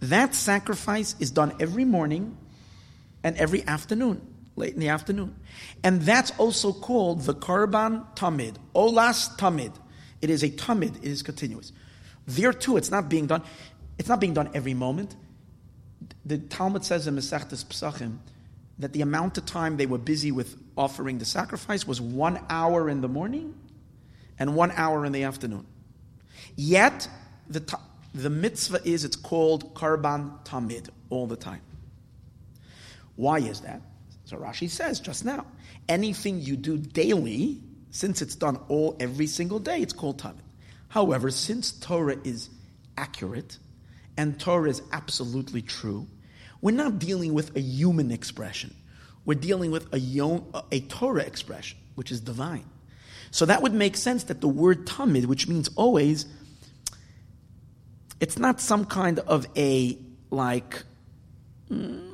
[0.00, 2.37] That sacrifice is done every morning
[3.24, 4.20] and every afternoon,
[4.57, 5.35] late in the afternoon.
[5.83, 9.74] And that's also called the Karban Tamid, Olas Tamid.
[10.20, 11.72] It is a Tamid, it is continuous.
[12.26, 13.42] There too, it's not being done.
[13.98, 15.16] It's not being done every moment.
[16.24, 18.18] The Talmud says in Masechtas Pesachim
[18.78, 22.88] that the amount of time they were busy with offering the sacrifice was one hour
[22.88, 23.54] in the morning
[24.38, 25.66] and one hour in the afternoon.
[26.54, 27.08] Yet,
[27.48, 27.78] the,
[28.14, 31.60] the mitzvah is it's called Karban Tamid all the time.
[33.16, 33.82] Why is that?
[34.24, 35.46] So Rashi says just now,
[35.88, 37.60] anything you do daily,
[37.90, 40.42] since it's done all every single day, it's called Tamid.
[40.88, 42.48] However, since Torah is
[42.96, 43.58] accurate,
[44.16, 46.06] and Torah is absolutely true,
[46.60, 48.74] we're not dealing with a human expression.
[49.24, 52.64] We're dealing with a, yom, a Torah expression, which is divine.
[53.30, 56.26] So that would make sense that the word tamid, which means always,
[58.20, 59.98] it's not some kind of a,
[60.30, 60.82] like,
[61.70, 62.10] mm,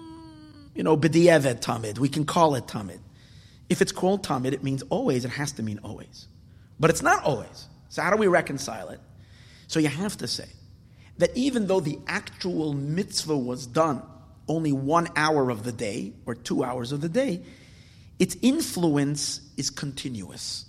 [0.75, 1.99] you know, b'di'evet tamid.
[1.99, 2.99] We can call it tamid.
[3.71, 5.25] If it's called tamid, it means always.
[5.25, 6.27] It has to mean always.
[6.81, 7.69] But it's not always.
[7.89, 9.01] So how do we reconcile it?
[9.69, 10.49] So you have to say,
[11.19, 14.03] that even though the actual mitzvah was done
[14.49, 17.43] only one hour of the day or two hours of the day,
[18.19, 20.67] its influence is continuous.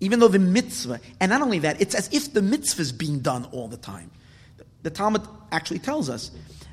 [0.00, 3.20] Even though the mitzvah, and not only that, it's as if the mitzvah is being
[3.20, 4.10] done all the time.
[4.82, 6.30] The Talmud actually tells us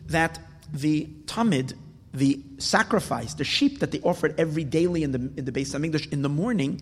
[0.08, 0.40] that
[0.72, 1.74] the Tamid,
[2.14, 6.12] the sacrifice, the sheep that they offered every daily in the, in the Beis Hamikdash
[6.14, 6.82] in the morning,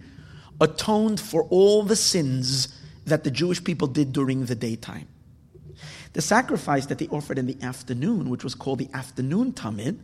[0.59, 2.67] atoned for all the sins
[3.05, 5.07] that the Jewish people did during the daytime.
[6.13, 9.97] The sacrifice that they offered in the afternoon, which was called the afternoon tamid,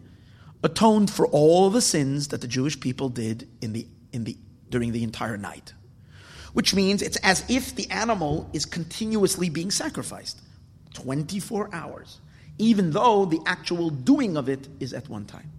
[0.64, 4.38] atoned for all the sins that the Jewish people did in the, in the,
[4.70, 5.74] during the entire night.
[6.54, 10.42] Which means it's as if the animal is continuously being sacrificed
[10.96, 12.20] 24 hours,
[12.58, 15.52] even though the actual doing of it is at one time.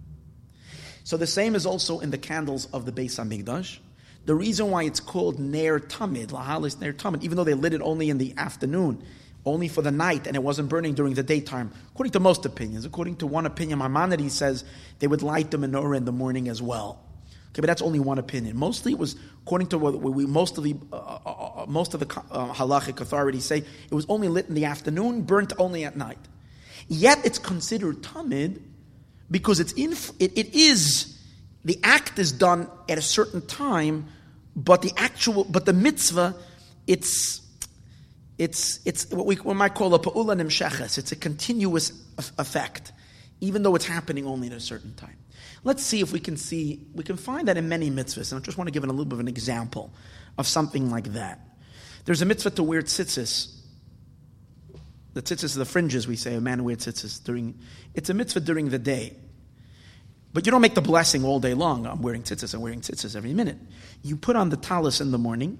[1.05, 3.79] So the same is also in the candles of the Beis Hamikdash.
[4.25, 7.81] The reason why it's called Ner Tamid, Lahalis Ner Tamid, even though they lit it
[7.81, 9.03] only in the afternoon,
[9.45, 12.85] only for the night and it wasn't burning during the daytime, according to most opinions.
[12.85, 14.63] According to one opinion, Maimonides says
[14.99, 17.03] they would light the menorah in the morning as well.
[17.49, 18.57] Okay, but that's only one opinion.
[18.57, 21.99] Mostly it was, according to what we, most of the, uh, uh, uh most of
[21.99, 25.97] the uh, halachic authorities say, it was only lit in the afternoon, burnt only at
[25.97, 26.19] night.
[26.87, 28.61] Yet it's considered tamid
[29.29, 31.19] because it's in, it, it is,
[31.65, 34.07] the act is done at a certain time
[34.55, 36.35] but the actual, but the mitzvah,
[36.87, 37.41] it's
[38.41, 40.97] it's it's what we, might call a pa'ula nimsheches.
[40.97, 41.91] It's a continuous
[42.39, 42.91] effect,
[43.39, 45.15] even though it's happening only at a certain time.
[45.63, 48.31] Let's see if we can see we can find that in many mitzvahs.
[48.31, 49.93] And I just want to give a little bit of an example
[50.39, 51.39] of something like that.
[52.05, 53.59] There's a mitzvah to wear tzitzis.
[55.13, 57.59] The tzitzis are the fringes we say a man wears tzitzis during.
[57.93, 59.17] It's a mitzvah during the day.
[60.33, 61.85] But you don't make the blessing all day long.
[61.85, 63.57] I'm wearing tzitzis, I'm wearing tzitzis every minute.
[64.01, 65.59] You put on the talis in the morning,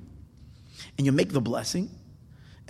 [0.97, 1.91] and you make the blessing,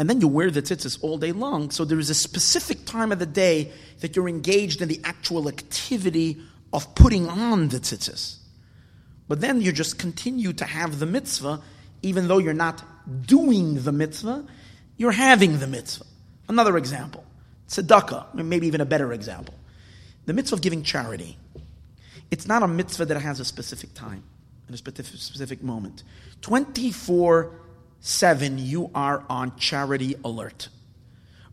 [0.02, 1.70] and then you wear the tzitzis all day long.
[1.70, 5.48] So there is a specific time of the day that you're engaged in the actual
[5.48, 6.42] activity
[6.74, 8.38] of putting on the tzitzis.
[9.28, 11.62] But then you just continue to have the mitzvah,
[12.02, 12.84] even though you're not
[13.28, 14.44] doing the mitzvah,
[14.98, 16.08] you're having the mitzvah.
[16.50, 17.24] Another example,
[17.68, 19.54] tzedakah, maybe even a better example.
[20.26, 21.38] The mitzvah of giving charity.
[22.32, 24.24] It's not a mitzvah that has a specific time
[24.66, 26.02] and a specific, specific moment.
[26.42, 27.52] 24
[28.02, 30.70] 7, you are on charity alert.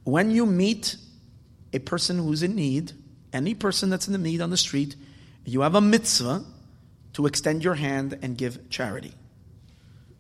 [0.04, 0.96] When you meet
[1.72, 2.92] a person who's in need,
[3.32, 4.96] any person that's in the need on the street,
[5.44, 6.44] you have a mitzvah
[7.12, 9.12] to extend your hand and give charity.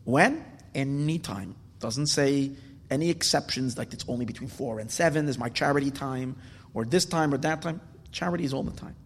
[0.04, 0.44] When?
[0.74, 1.56] Anytime.
[1.80, 2.52] Doesn't say
[2.90, 6.36] any exceptions like it's only between 4 and 7 is my charity time,
[6.74, 7.80] or this time or that time.
[8.12, 8.96] Charity is all the time.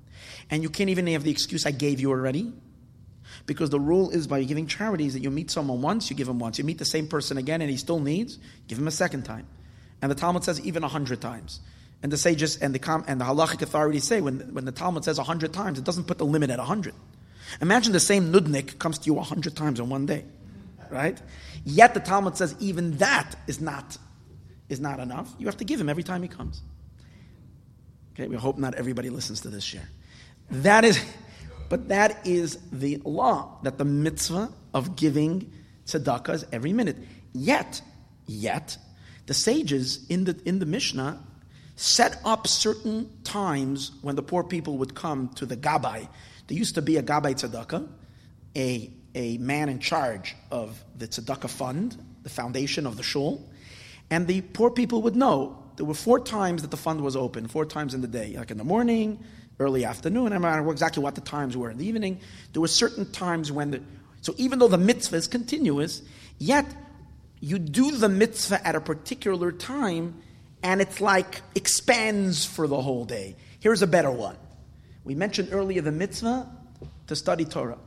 [0.50, 2.52] And you can't even have the excuse I gave you already.
[3.46, 6.38] Because the rule is by giving charities that you meet someone once, you give him
[6.38, 6.58] once.
[6.58, 9.46] You meet the same person again and he still needs, give him a second time.
[10.00, 11.60] And the Talmud says even a hundred times.
[12.02, 15.18] And the sages and the, and the halachic authorities say when, when the Talmud says
[15.18, 16.94] a hundred times, it doesn't put the limit at a hundred.
[17.60, 20.24] Imagine the same nudnik comes to you a hundred times in one day,
[20.90, 21.20] right?
[21.64, 23.96] Yet the Talmud says even that is not,
[24.68, 25.32] is not enough.
[25.38, 26.60] You have to give him every time he comes.
[28.14, 29.84] Okay, we hope not everybody listens to this shiur.
[30.50, 31.02] That is,
[31.72, 35.50] but that is the law, that the mitzvah of giving
[35.86, 36.98] tzedakah is every minute.
[37.32, 37.80] Yet,
[38.26, 38.76] yet,
[39.24, 41.18] the sages in the, in the Mishnah
[41.74, 46.08] set up certain times when the poor people would come to the Gabbai.
[46.46, 47.88] There used to be a Gabbai tzedakah,
[48.54, 53.48] a, a man in charge of the tzedakah fund, the foundation of the shul,
[54.10, 57.48] and the poor people would know there were four times that the fund was open,
[57.48, 59.24] four times in the day, like in the morning,
[59.58, 62.20] early afternoon, I don't know exactly what the times were in the evening.
[62.52, 63.82] There were certain times when the,
[64.20, 66.02] so even though the mitzvah is continuous,
[66.38, 66.66] yet
[67.40, 70.22] you do the mitzvah at a particular time
[70.62, 73.36] and it's like expands for the whole day.
[73.60, 74.36] Here's a better one.
[75.04, 76.48] We mentioned earlier the mitzvah
[77.08, 77.78] to study Torah.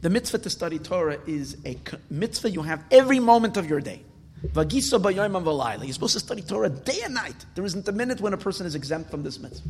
[0.00, 1.78] The mitzvah to study Torah is a
[2.10, 4.02] mitzvah you have every moment of your day.
[4.42, 7.46] You're supposed to study Torah day and night.
[7.54, 9.68] There isn't a minute when a person is exempt from this mitzvah.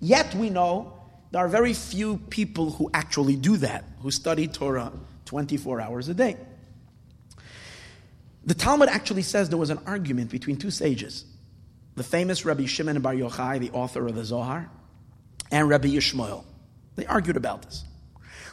[0.00, 0.92] Yet we know
[1.30, 4.92] there are very few people who actually do that, who study Torah
[5.24, 6.36] 24 hours a day.
[8.44, 11.24] The Talmud actually says there was an argument between two sages
[11.96, 14.70] the famous Rabbi Shimon Bar Yochai, the author of the Zohar,
[15.50, 16.44] and Rabbi Yishmael.
[16.94, 17.84] They argued about this.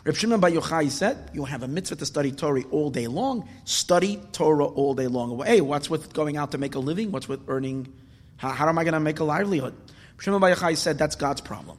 [0.06, 3.48] Rabbi Shimon Bar Yochai said, You have a mitzvah to study Torah all day long,
[3.66, 5.44] study Torah all day long.
[5.46, 7.12] Hey, what's with going out to make a living?
[7.12, 7.94] What's with earning?
[8.38, 9.76] How, how am I going to make a livelihood?
[10.20, 11.78] Shimon Bar Yochai said that's God's problem.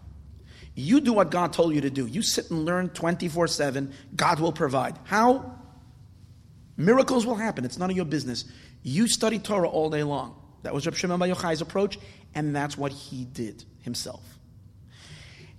[0.74, 2.06] You do what God told you to do.
[2.06, 3.92] You sit and learn 24 7.
[4.16, 4.98] God will provide.
[5.04, 5.58] How?
[6.76, 7.64] Miracles will happen.
[7.64, 8.44] It's none of your business.
[8.82, 10.40] You study Torah all day long.
[10.62, 11.98] That was Rabbi Shimon Bar Yochai's approach,
[12.34, 14.22] and that's what he did himself.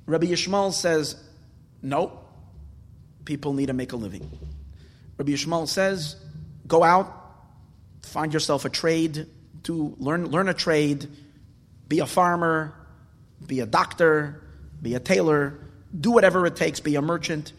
[0.05, 1.15] Rabbi Yishmael says,
[1.81, 2.19] no,
[3.23, 4.29] people need to make a living.
[5.17, 6.15] Rabbi Yishmael says,
[6.67, 7.11] go out,
[8.03, 9.27] find yourself a trade,
[9.61, 11.07] do learn, learn a trade,
[11.87, 12.73] be a farmer,
[13.45, 14.41] be a doctor,
[14.81, 15.59] be a tailor,
[15.99, 17.53] do whatever it takes, be a merchant,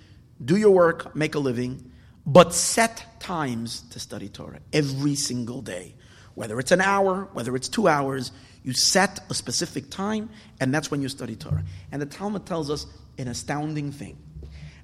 [0.45, 1.91] do your work, make a living,
[2.27, 5.95] but set times to study Torah every single day.
[6.35, 10.29] Whether it's an hour, whether it's two hours, you set a specific time,
[10.61, 11.65] and that's when you study Torah.
[11.93, 14.19] And the Talmud tells us an astounding thing.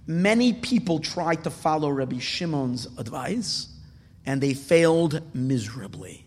[0.07, 3.69] Many people tried to follow Rabbi Shimon's advice,
[4.25, 6.27] and they failed miserably.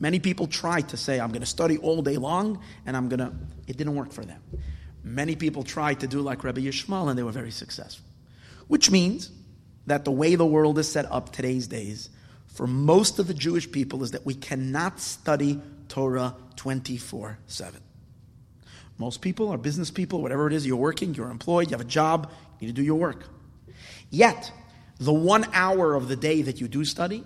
[0.00, 3.20] Many people tried to say, I'm going to study all day long and I'm going
[3.20, 3.32] to,
[3.66, 4.40] it didn't work for them.
[5.02, 8.06] Many people tried to do like Rabbi Yishmael and they were very successful.
[8.66, 9.30] Which means
[9.86, 12.08] that the way the world is set up today's days,
[12.46, 17.80] for most of the Jewish people, is that we cannot study Torah 24 7.
[18.96, 21.84] Most people are business people, whatever it is, you're working, you're employed, you have a
[21.84, 23.26] job, you need to do your work.
[24.08, 24.52] Yet,
[25.00, 27.24] the one hour of the day that you do study,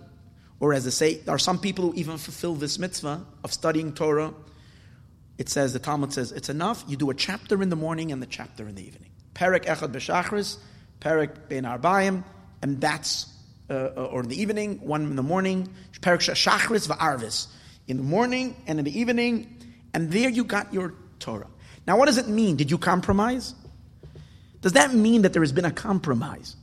[0.61, 3.93] or as they say, there are some people who even fulfill this mitzvah of studying
[3.93, 4.35] Torah.
[5.39, 6.85] It says, the Talmud says, it's enough.
[6.89, 9.11] You do a chapter in the morning and the chapter in the evening.
[9.35, 10.57] Perek echad b'shachris,
[11.01, 12.25] perek ben arbaim,
[12.61, 13.33] and that's,
[13.71, 15.69] uh, uh, or in the evening, one in the morning,
[16.01, 17.47] Perik Shachris va'arvis,
[17.87, 19.57] in the morning and in the evening,
[19.95, 21.47] and there you got your Torah.
[21.87, 22.57] Now, what does it mean?
[22.57, 23.55] Did you compromise?
[24.61, 26.57] Does that mean that there has been a compromise?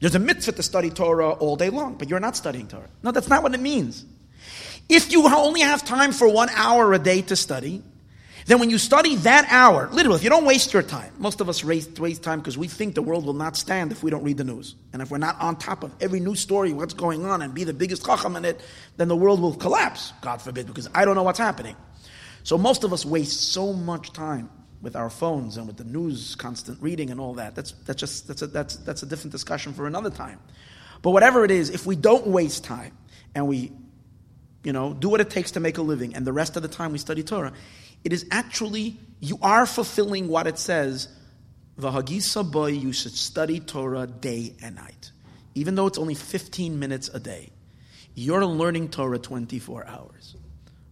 [0.00, 2.88] There's a mitzvah to study Torah all day long, but you're not studying Torah.
[3.02, 4.04] No, that's not what it means.
[4.88, 7.82] If you only have time for one hour a day to study,
[8.46, 11.48] then when you study that hour, literally, if you don't waste your time, most of
[11.48, 14.36] us waste, time because we think the world will not stand if we don't read
[14.36, 14.76] the news.
[14.92, 17.64] And if we're not on top of every news story, what's going on, and be
[17.64, 18.60] the biggest chacham in it,
[18.98, 21.74] then the world will collapse, God forbid, because I don't know what's happening.
[22.44, 24.48] So most of us waste so much time
[24.82, 27.54] with our phones and with the news, constant reading and all that.
[27.54, 30.38] That's, that's just, that's a, that's, that's a different discussion for another time.
[31.02, 32.96] But whatever it is, if we don't waste time
[33.34, 33.72] and we,
[34.64, 36.68] you know, do what it takes to make a living and the rest of the
[36.68, 37.52] time we study Torah,
[38.04, 41.08] it is actually, you are fulfilling what it says,
[41.78, 45.10] the Hagisa bo, you should study Torah day and night.
[45.54, 47.50] Even though it's only 15 minutes a day,
[48.14, 50.36] you're learning Torah 24 hours.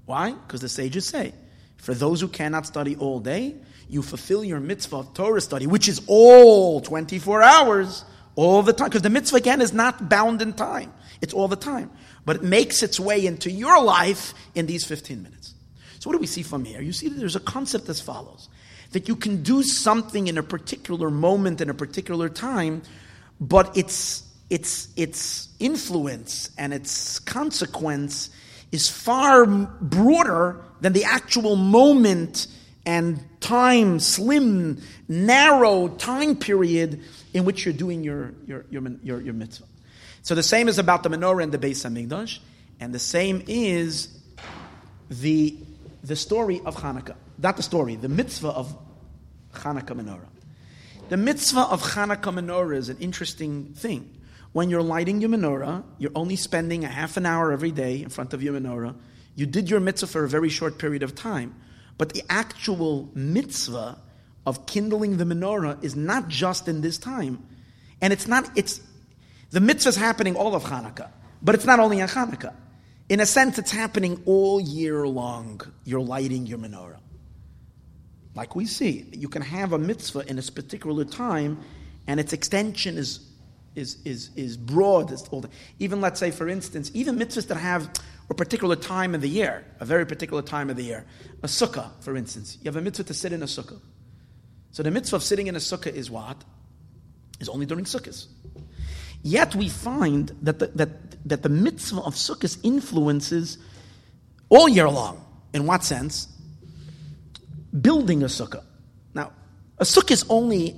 [0.05, 0.33] Why?
[0.33, 1.33] Because the sages say,
[1.77, 3.57] for those who cannot study all day,
[3.95, 8.89] you fulfill your mitzvah of Torah study, which is all 24 hours, all the time.
[8.89, 10.93] Because the mitzvah, again, is not bound in time.
[11.21, 11.91] It's all the time.
[12.27, 15.55] But it makes its way into your life in these 15 minutes.
[16.01, 16.83] So, what do we see from here?
[16.83, 18.49] You see that there's a concept as follows
[18.91, 22.83] that you can do something in a particular moment, in a particular time,
[23.41, 28.31] but its, its, its influence and its consequence
[28.71, 32.47] is far broader than the actual moment
[32.87, 37.01] and time, slim, narrow time period
[37.33, 39.67] in which you're doing your, your, your, your, your mitzvah.
[40.23, 42.39] So the same is about the menorah and the Beis Hamikdash,
[42.81, 44.09] and the same is
[45.11, 45.57] the
[46.05, 47.17] the story of Hanukkah.
[47.39, 48.77] Not the story, the mitzvah of
[49.55, 50.29] Hanukkah menorah.
[51.09, 54.11] The mitzvah of Hanukkah menorah is an interesting thing.
[54.53, 58.11] When you're lighting your menorah, you're only spending a half an hour every day in
[58.11, 58.95] front of your menorah.
[59.35, 61.55] You did your mitzvah for a very short period of time.
[61.97, 63.99] But the actual mitzvah
[64.47, 67.47] of kindling the menorah is not just in this time.
[68.01, 68.81] And it's not, it's,
[69.51, 71.11] the mitzvah is happening all of Hanukkah.
[71.43, 72.55] But it's not only on Hanukkah.
[73.09, 75.61] In a sense, it's happening all year long.
[75.85, 76.99] You're lighting your menorah.
[78.35, 81.61] Like we see, you can have a mitzvah in a particular time,
[82.07, 83.21] and its extension is,
[83.77, 85.13] is, is, is broad.
[85.13, 85.45] It's all
[85.79, 87.91] even, let's say, for instance, even mitzvahs that have
[88.31, 91.05] a particular time of the year, a very particular time of the year.
[91.43, 92.59] A sukkah, for instance.
[92.63, 93.81] You have a mitzvah to sit in a sukkah.
[94.73, 96.43] So the mitzvah of sitting in a sukkah is what?
[97.41, 98.27] Is only during Sukkos.
[99.23, 100.89] Yet we find that the, that
[101.29, 103.59] that the mitzvah of Sukkot influences
[104.49, 105.25] all year long.
[105.53, 106.29] In what sense?
[107.81, 108.63] Building a sukkah.
[109.15, 109.33] Now,
[109.79, 110.77] a sukkah is only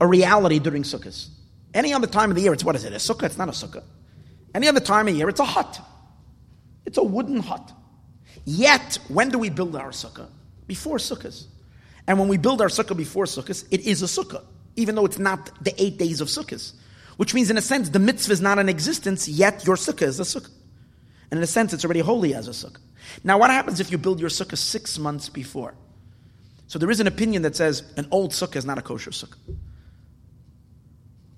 [0.00, 1.28] a reality during Sukkot.
[1.72, 2.92] Any other time of the year, it's what is it?
[2.92, 3.24] A sukkah?
[3.24, 3.82] It's not a sukkah.
[4.54, 5.80] Any other time of year, it's a hut.
[6.86, 7.72] It's a wooden hut.
[8.44, 10.28] Yet, when do we build our sukkah?
[10.66, 11.46] Before Sukkot.
[12.06, 14.44] And when we build our sukkah before Sukkot, it is a sukkah,
[14.76, 16.72] even though it's not the eight days of Sukkot.
[17.16, 20.20] Which means, in a sense, the mitzvah is not in existence, yet your sukkah is
[20.20, 20.50] a sukkah.
[21.30, 22.80] And in a sense, it's already holy as a sukkah.
[23.22, 25.74] Now, what happens if you build your sukkah six months before?
[26.66, 29.38] So there is an opinion that says an old sukkah is not a kosher sukkah.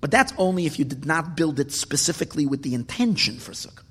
[0.01, 3.83] But that's only if you did not build it specifically with the intention for sukkah.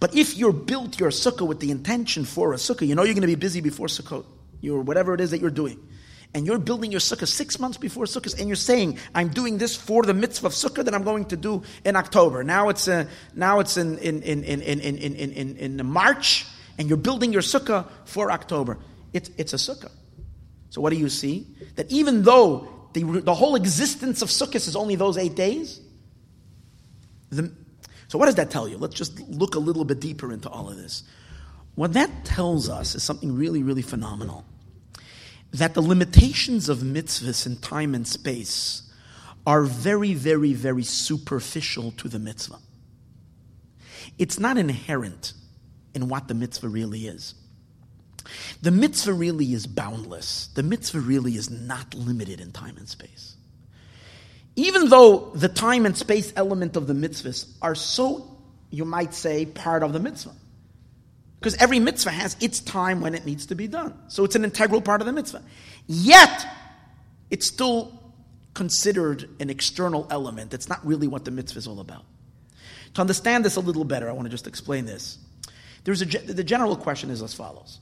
[0.00, 3.14] But if you're built your sukkah with the intention for a sukkah, you know you're
[3.14, 4.24] going to be busy before sukkah,
[4.64, 5.78] or whatever it is that you're doing
[6.34, 9.74] and you're building your sukkah six months before sukkah, and you're saying, "I'm doing this
[9.76, 13.06] for the mitzvah of sukkah that I'm going to do in October." Now it's uh,
[13.34, 16.46] now it's in in, in, in, in, in, in, in, in March,
[16.78, 18.78] and you're building your sukkah for October.
[19.12, 19.90] It's it's a sukkah.
[20.70, 21.46] So what do you see?
[21.76, 25.80] That even though the, the whole existence of sukkah is only those eight days,
[27.30, 27.50] the,
[28.08, 28.78] so what does that tell you?
[28.78, 31.02] Let's just look a little bit deeper into all of this.
[31.74, 34.44] What that tells us is something really, really phenomenal
[35.52, 38.82] that the limitations of mitzvahs in time and space
[39.46, 42.58] are very, very, very superficial to the mitzvah.
[44.18, 45.32] It's not inherent
[45.94, 47.34] in what the mitzvah really is.
[48.60, 50.48] The mitzvah really is boundless.
[50.48, 53.37] The mitzvah really is not limited in time and space.
[54.58, 58.36] Even though the time and space element of the mitzvahs are so,
[58.70, 60.34] you might say, part of the mitzvah.
[61.38, 63.96] Because every mitzvah has its time when it needs to be done.
[64.08, 65.44] So it's an integral part of the mitzvah.
[65.86, 66.44] Yet,
[67.30, 68.02] it's still
[68.52, 70.52] considered an external element.
[70.52, 72.04] It's not really what the mitzvah is all about.
[72.94, 75.18] To understand this a little better, I want to just explain this.
[75.84, 77.78] There's a, the general question is as follows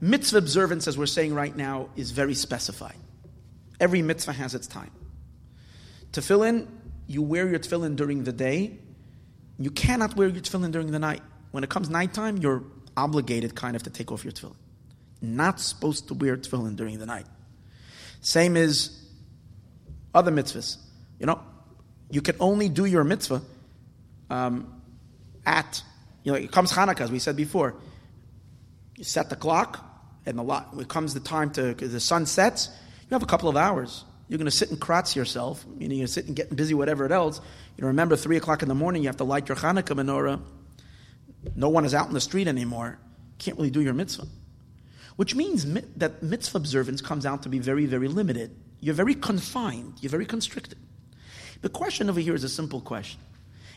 [0.00, 2.96] Mitzvah observance, as we're saying right now, is very specified.
[3.78, 4.90] Every mitzvah has its time.
[6.14, 6.68] Tefillin
[7.06, 8.78] you wear your tefillin during the day.
[9.58, 11.22] You cannot wear your tefillin during the night.
[11.50, 12.62] When it comes nighttime, you're
[12.96, 14.56] obligated kind of to take off your tefillin.
[15.20, 17.26] Not supposed to wear tefillin during the night.
[18.20, 18.98] Same as
[20.14, 20.78] other mitzvahs.
[21.18, 21.40] You know,
[22.10, 23.42] you can only do your mitzvah
[24.30, 24.82] um,
[25.44, 25.82] at,
[26.22, 27.74] you know, it comes Hanukkah, as we said before.
[28.96, 29.84] You set the clock,
[30.24, 32.70] and the lot, when it comes the time to, the sun sets,
[33.02, 34.04] you have a couple of hours.
[34.28, 37.40] You're going to sit and kratz yourself, meaning you're sitting getting busy, whatever it else.
[37.76, 40.40] You know, remember, 3 o'clock in the morning, you have to light your Hanukkah menorah.
[41.54, 42.98] No one is out in the street anymore.
[43.38, 44.26] Can't really do your mitzvah.
[45.16, 45.64] Which means
[45.96, 48.50] that mitzvah observance comes out to be very, very limited.
[48.80, 49.94] You're very confined.
[50.00, 50.78] You're very constricted.
[51.60, 53.20] The question over here is a simple question.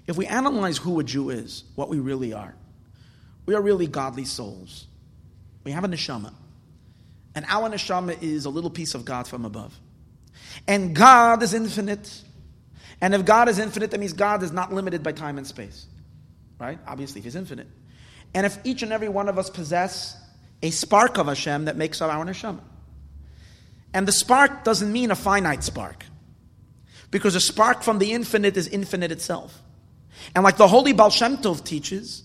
[0.07, 2.55] If we analyze who a Jew is, what we really are,
[3.45, 4.87] we are really godly souls.
[5.63, 6.33] We have a neshama.
[7.35, 9.77] And our neshama is a little piece of God from above.
[10.65, 12.23] And God is infinite.
[13.01, 15.85] And if God is infinite, that means God is not limited by time and space.
[16.59, 16.79] Right?
[16.87, 17.67] Obviously, if He's infinite.
[18.33, 20.17] And if each and every one of us possess
[20.61, 22.61] a spark of Hashem that makes up our neshama.
[23.93, 26.05] And the spark doesn't mean a finite spark.
[27.11, 29.61] Because a spark from the infinite is infinite itself.
[30.35, 32.23] And like the holy Baal Shem Tov teaches,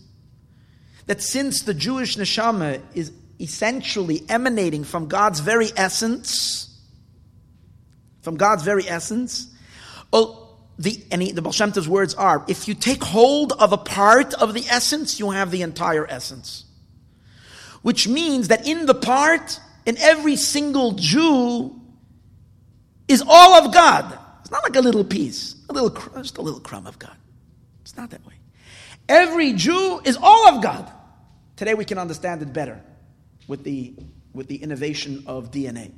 [1.07, 6.72] that since the Jewish neshama is essentially emanating from God's very essence,
[8.23, 9.49] from God's very essence,
[10.12, 13.73] well, the, and he, the Baal Shem Tov's words are, if you take hold of
[13.73, 16.64] a part of the essence, you have the entire essence.
[17.83, 21.79] Which means that in the part, in every single Jew,
[23.09, 24.18] is all of God.
[24.41, 25.91] It's not like a little piece, a little,
[26.23, 27.16] just a little crumb of God.
[27.83, 28.35] It's not that way.
[29.09, 30.91] Every Jew is all of God.
[31.57, 32.81] Today we can understand it better
[33.47, 33.95] with the,
[34.33, 35.93] with the innovation of DNA,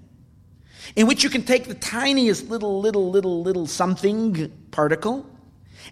[0.96, 5.26] in which you can take the tiniest little, little, little, little something particle,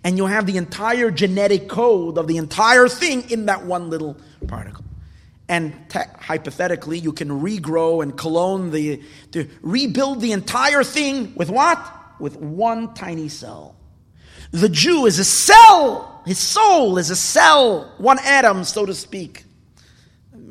[0.05, 4.17] and you have the entire genetic code of the entire thing in that one little
[4.47, 4.85] particle.
[5.49, 11.51] And te- hypothetically, you can regrow and clone the, to rebuild the entire thing with
[11.51, 11.79] what?
[12.19, 13.77] With one tiny cell.
[14.53, 16.23] The Jew is a cell.
[16.25, 19.45] His soul is a cell, one atom, so to speak.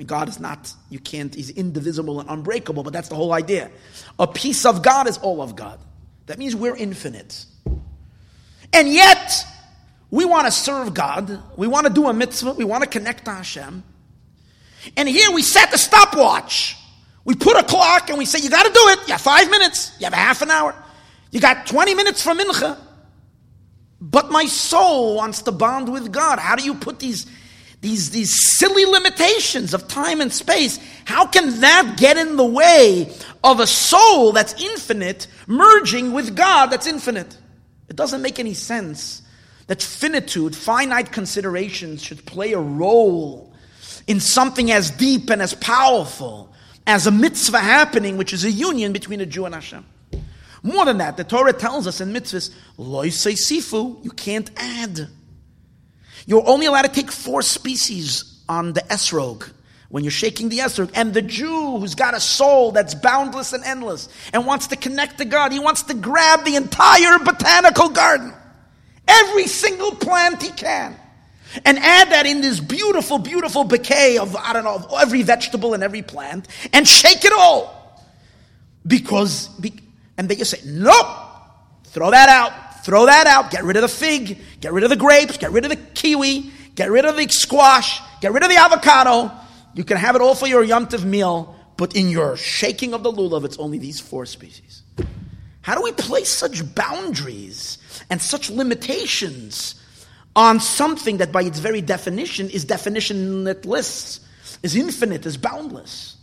[0.06, 3.70] God is not, you can't, he's indivisible and unbreakable, but that's the whole idea.
[4.20, 5.80] A piece of God is all of God.
[6.28, 7.46] That means we're infinite.
[8.74, 9.46] And yet,
[10.10, 11.42] we want to serve God.
[11.58, 12.54] We want to do a mitzvah.
[12.54, 13.84] We want to connect to Hashem.
[14.98, 16.78] And here we set the stopwatch.
[17.24, 19.08] We put a clock and we say, you got to do it.
[19.08, 19.96] You have five minutes.
[20.00, 20.76] You have a half an hour.
[21.32, 22.78] You got 20 minutes for mincha.
[24.02, 26.40] But my soul wants to bond with God.
[26.40, 27.28] How do you put these,
[27.82, 30.80] these, these silly limitations of time and space?
[31.06, 33.14] How can that get in the way
[33.44, 37.38] of a soul that's infinite merging with God that's infinite?
[37.90, 39.24] It doesn't make any sense
[39.68, 43.54] that finitude, finite considerations should play a role
[44.08, 46.54] in something as deep and as powerful
[46.86, 49.86] as a mitzvah happening, which is a union between a Jew and Hashem.
[50.64, 55.08] More than that, the Torah tells us in mitzvahs, loy sifu, you can't add.
[56.26, 59.50] You're only allowed to take four species on the esrog
[59.90, 60.92] when you're shaking the esrog.
[60.94, 65.18] And the Jew who's got a soul that's boundless and endless and wants to connect
[65.20, 68.34] to God, he wants to grab the entire botanical garden,
[69.08, 70.98] every single plant he can
[71.66, 75.74] and add that in this beautiful, beautiful bouquet of, I don't know, of every vegetable
[75.74, 77.78] and every plant, and shake it all.
[78.86, 79.50] Because,
[80.18, 81.08] and they just say, nope,
[81.86, 82.54] throw that out,
[82.84, 85.66] throw that out, get rid of the fig, get rid of the grapes, get rid
[85.66, 89.32] of the kiwi, get rid of the squash, get rid of the avocado.
[89.74, 93.12] You can have it all for your yomtiv meal, but in your shaking of the
[93.12, 94.84] lulav, it's only these four species.
[95.62, 97.78] How do we place such boundaries
[98.10, 99.76] and such limitations
[100.36, 104.20] on something that by its very definition is definitionless,
[104.64, 106.18] is infinite, is boundless?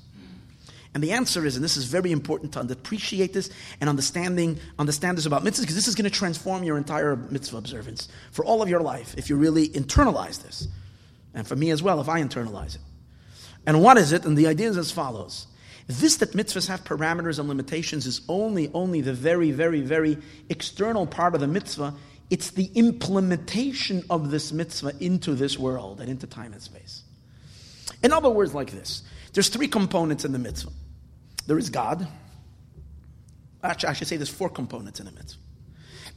[0.99, 5.16] And the answer is, and this is very important to appreciate this and understanding, understand
[5.16, 8.62] this about mitzvahs, because this is going to transform your entire mitzvah observance for all
[8.62, 10.66] of your life if you really internalize this.
[11.34, 12.80] And for me as well, if I internalize it.
[13.64, 14.24] And what is it?
[14.24, 15.46] And the idea is as follows.
[15.86, 20.18] This that mitzvahs have parameters and limitations is only, only the very, very, very
[20.49, 21.94] external part of the mitzvah
[22.28, 27.05] it's the implementation of this mitzvah into this world and into time and space.
[28.03, 30.72] In other words, like this there's three components in the mitzvah
[31.49, 32.07] there is God.
[33.64, 35.40] Actually, I should say there's four components in a mitzvah.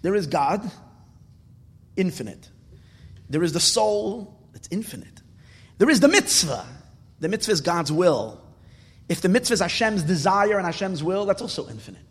[0.01, 0.69] There is God,
[1.95, 2.49] infinite.
[3.29, 5.21] There is the soul, that's infinite.
[5.77, 6.65] There is the mitzvah.
[7.21, 8.41] The mitzvah is God's will.
[9.07, 12.01] If the mitzvah is Hashem's desire and Hashem's will, that's also infinite.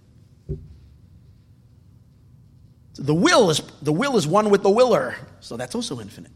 [2.91, 6.33] It's the will is the will is one with the willer, so that's also infinite.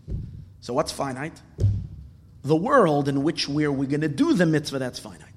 [0.61, 1.41] So what's finite?
[2.43, 5.34] The world in which we're, we're going to do the mitzvah, that's finite.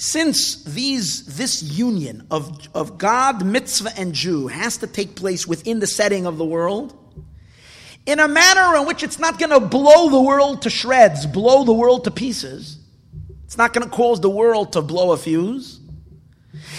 [0.00, 5.80] Since these, this union of, of God, mitzvah, and Jew has to take place within
[5.80, 6.96] the setting of the world,
[8.06, 11.64] in a manner in which it's not going to blow the world to shreds, blow
[11.64, 12.78] the world to pieces,
[13.44, 15.80] it's not going to cause the world to blow a fuse.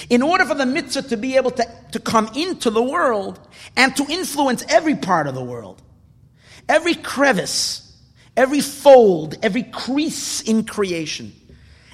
[0.10, 3.38] In order for the mitzvah to be able to, to come into the world
[3.76, 5.82] and to influence every part of the world,
[6.70, 7.98] every crevice,
[8.38, 11.34] every fold, every crease in creation,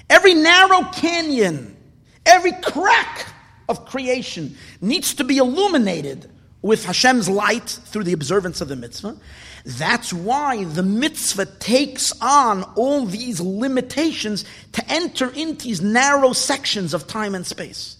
[0.08, 1.76] Every narrow canyon,
[2.24, 3.26] every crack
[3.68, 6.30] of creation needs to be illuminated
[6.62, 9.16] with Hashem's light through the observance of the mitzvah.
[9.64, 16.94] That's why the mitzvah takes on all these limitations to enter into these narrow sections
[16.94, 17.96] of time and space.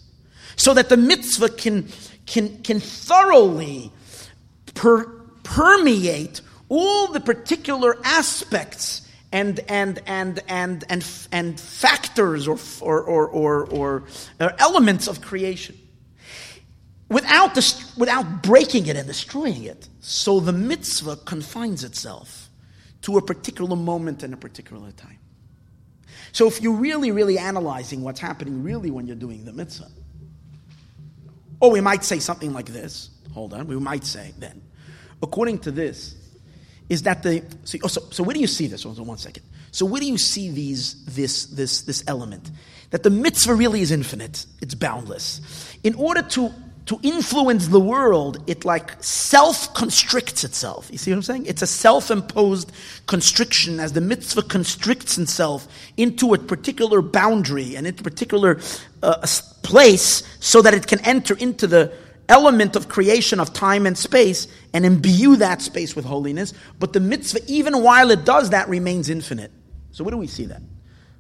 [0.57, 1.89] So that the mitzvah can,
[2.25, 3.93] can, can thoroughly
[4.75, 5.05] per,
[5.43, 9.06] permeate all the particular aspects
[9.37, 14.05] and and and and and and factors or or or or,
[14.41, 15.77] or elements of creation
[17.11, 19.89] without the, without breaking it and destroying it.
[20.01, 22.49] So the mitzvah confines itself
[23.03, 25.19] to a particular moment and a particular time.
[26.33, 29.91] So if you're really, really analyzing what's happening really when you're doing the mitzvah,
[31.61, 33.11] or we might say something like this.
[33.35, 34.63] Hold on, we might say then,
[35.23, 36.15] according to this,
[36.89, 38.85] is that the see, oh, so, so where do you see this?
[38.85, 39.43] One second.
[39.73, 42.51] So where do you see these this this this element?
[42.91, 45.41] That the mitzvah really is infinite, it's boundless.
[45.83, 46.53] In order to
[46.87, 50.89] to influence the world, it like self constricts itself.
[50.93, 51.47] You see what I'm saying?
[51.47, 52.71] It's a self imposed
[53.07, 55.67] constriction as the mitzvah constricts itself
[55.97, 58.61] into a particular boundary and into a particular
[59.03, 59.27] uh,
[59.63, 61.93] place so that it can enter into the
[62.29, 66.53] element of creation of time and space and imbue that space with holiness.
[66.79, 69.53] But the mitzvah, even while it does that, remains infinite.
[69.93, 70.61] So, where do we see that?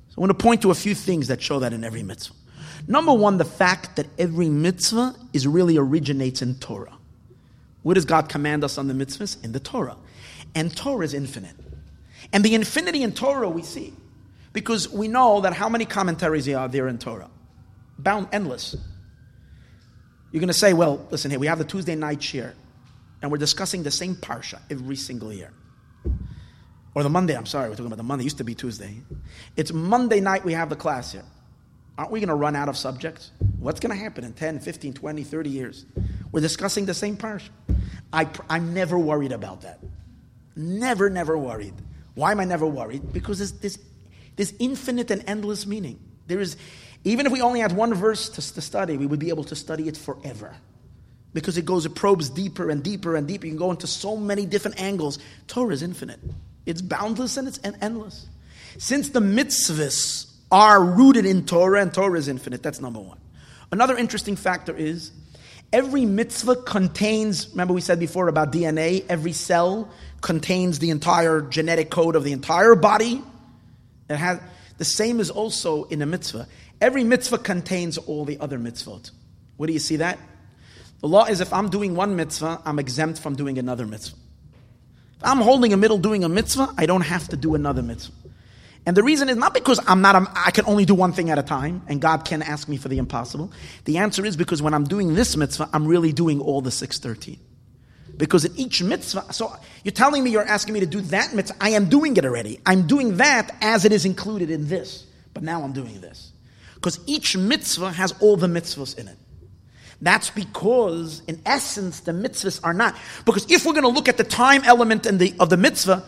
[0.09, 2.34] So, I want to point to a few things that show that in every mitzvah.
[2.88, 6.96] Number one, the fact that every mitzvah is really originates in Torah.
[7.82, 9.42] Where does God command us on the mitzvahs?
[9.44, 9.96] In the Torah.
[10.54, 11.54] And Torah is infinite.
[12.32, 13.94] And the infinity in Torah we see.
[14.52, 17.30] Because we know that how many commentaries are there in Torah?
[17.98, 18.76] Bound, endless.
[20.37, 22.53] You're going to say, well, listen here, we have the Tuesday night shiur,
[23.22, 25.51] and we're discussing the same parsha every single year.
[26.95, 29.01] Or the Monday, I'm sorry, we're talking about the Monday, it used to be Tuesday.
[29.57, 31.24] It's Monday night we have the class here.
[31.97, 33.30] Aren't we going to run out of subjects?
[33.59, 35.87] What's going to happen in 10, 15, 20, 30 years?
[36.32, 37.49] We're discussing the same parsha.
[38.12, 39.80] I, I'm never worried about that.
[40.55, 41.72] Never, never worried.
[42.14, 43.11] Why am I never worried?
[43.11, 43.78] Because there's, there's,
[44.37, 45.99] there's infinite and endless meaning.
[46.26, 46.59] There is,
[47.07, 49.54] even if we only had one verse to, to study, we would be able to
[49.54, 50.57] study it forever.
[51.32, 53.46] Because it goes, it probes deeper and deeper and deeper.
[53.46, 55.20] You can go into so many different angles.
[55.46, 56.18] Torah is infinite.
[56.66, 58.26] It's boundless and it's endless.
[58.78, 63.18] Since the mitzvahs are rooted in Torah and Torah is infinite, that's number one.
[63.70, 65.12] Another interesting factor is
[65.72, 69.92] every mitzvah contains, remember we said before about DNA, every cell
[70.22, 73.22] contains the entire genetic code of the entire body.
[74.11, 74.40] It has,
[74.78, 76.48] the same is also in a mitzvah.
[76.81, 79.11] Every mitzvah contains all the other mitzvot.
[79.57, 80.18] Where do you see that?
[81.01, 84.16] The law is if I'm doing one mitzvah, I'm exempt from doing another mitzvah.
[85.18, 88.12] If I'm holding a middle doing a mitzvah, I don't have to do another mitzvah.
[88.85, 91.31] And the reason is not because I'm not, a, I can only do one thing
[91.31, 93.51] at a time and God can ask me for the impossible.
[93.85, 97.39] The answer is because when I'm doing this mitzvah, I'm really doing all the 613.
[98.16, 101.57] Because in each mitzvah, so you're telling me you're asking me to do that mitzvah,
[101.61, 102.61] I am doing it already.
[102.64, 105.05] I'm doing that as it is included in this.
[105.35, 106.31] But now I'm doing this.
[106.87, 109.18] Because each mitzvah has all the mitzvahs in it.
[110.01, 112.95] That's because, in essence, the mitzvahs are not.
[113.24, 116.05] Because if we're going to look at the time element the, of the mitzvah,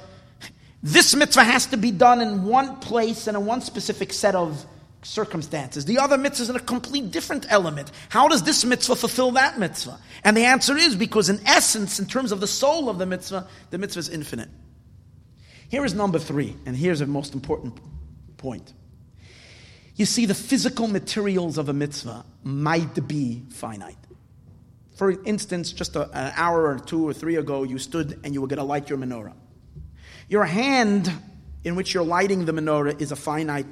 [0.80, 4.64] this mitzvah has to be done in one place and in one specific set of
[5.02, 5.84] circumstances.
[5.84, 7.90] The other mitzvah is in a complete different element.
[8.08, 9.98] How does this mitzvah fulfill that mitzvah?
[10.22, 13.48] And the answer is because, in essence, in terms of the soul of the mitzvah,
[13.70, 14.50] the mitzvah is infinite.
[15.70, 17.80] Here is number three, and here's a most important
[18.36, 18.72] point.
[19.98, 23.98] You see, the physical materials of a mitzvah might be finite.
[24.94, 28.40] For instance, just a, an hour or two or three ago, you stood and you
[28.40, 29.34] were going to light your menorah.
[30.28, 31.12] Your hand
[31.64, 33.66] in which you're lighting the menorah is a finite,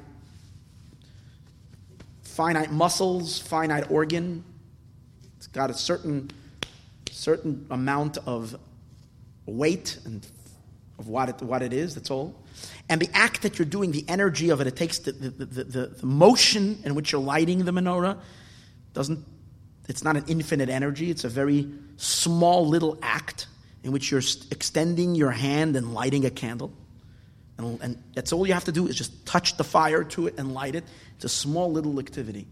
[2.23, 4.43] finite muscles, finite organ.
[5.37, 6.29] It's got a certain,
[7.09, 8.53] certain amount of
[9.45, 10.27] weight and
[10.99, 12.35] of what it, what it is, that's all.
[12.89, 15.87] And the act that you're doing, the energy of it, it takes the, the, the,
[15.87, 18.17] the, motion in which you're lighting the menorah,
[18.93, 19.25] doesn't
[19.87, 23.47] it's not an infinite energy, it's a very small little act
[23.83, 24.21] in which you're
[24.51, 26.73] extending your hand and lighting a candle.
[27.57, 30.35] And, and that's all you have to do is just touch the fire to it
[30.37, 30.83] and light it.
[31.15, 32.47] It's a small little activity.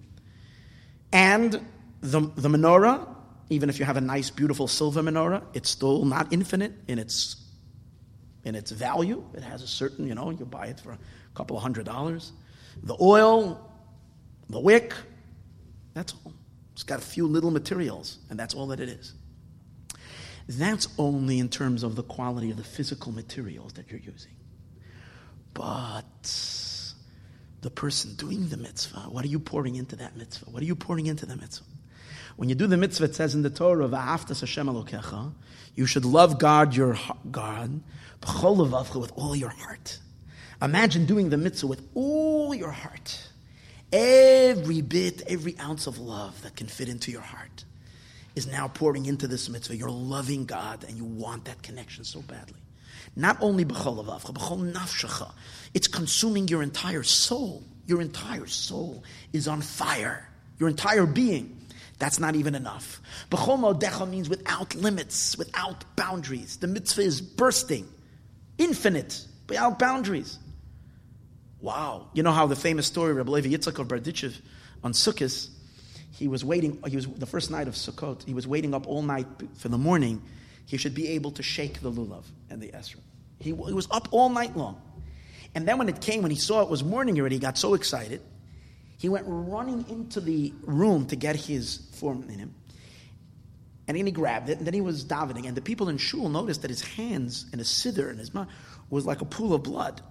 [1.12, 1.52] And
[2.02, 3.06] the, the menorah,
[3.50, 7.36] even if you have a nice, beautiful silver menorah, it's still not infinite in its,
[8.46, 9.24] in its value.
[9.34, 11.00] It has a certain, you know, you buy it for a
[11.34, 12.32] couple of hundred dollars.
[12.84, 13.70] The oil,
[14.50, 14.94] the wick,
[15.94, 16.34] that's all.
[16.74, 19.14] It's got a few little materials, and that's all that it is.
[20.48, 24.34] That's only in terms of the quality of the physical materials that you're using.
[25.54, 26.04] But
[27.62, 30.50] the person doing the mitzvah, what are you pouring into that mitzvah?
[30.52, 31.66] What are you pouring into the mitzvah?
[32.36, 35.34] When you do the mitzvah, it says in the Torah, "Va'aftas Hashem Elokecha,"
[35.76, 37.00] you should love God, your
[37.32, 37.82] God,
[38.26, 40.00] with all your heart.
[40.62, 43.30] Imagine doing the mitzvah with all your heart.
[43.92, 47.66] Every bit, every ounce of love that can fit into your heart
[48.36, 49.76] is now pouring into this mitzvah.
[49.76, 52.60] You're loving God and you want that connection so badly.
[53.16, 55.32] Not only b'chol b'chol nafshecha.
[55.74, 57.64] It's consuming your entire soul.
[57.88, 60.30] Your entire soul is on fire.
[60.60, 61.62] Your entire being.
[61.98, 63.02] That's not even enough.
[63.30, 66.58] B'chol modecha means without limits, without boundaries.
[66.58, 67.88] The mitzvah is bursting,
[68.58, 70.40] infinite, without boundaries.
[71.60, 72.10] Wow.
[72.14, 74.36] You know how the famous story, of Rabbi Levi of Berditchev
[74.84, 75.50] on Sukkot,
[76.12, 79.02] he was waiting, he was the first night of Sukkot, he was waiting up all
[79.02, 79.28] night
[79.58, 80.22] for the morning.
[80.66, 83.02] He should be able to shake the lulav and the esrog.
[83.40, 84.82] He, he was up all night long.
[85.54, 87.74] And then when it came, when he saw it was morning already, he got so
[87.74, 88.22] excited.
[88.98, 92.54] He went running into the room to get his four minim.
[93.88, 95.48] And then he grabbed it, and then he was davening.
[95.48, 98.48] And the people in shul noticed that his hands and his siddur and his mouth
[98.90, 100.02] was like a pool of blood.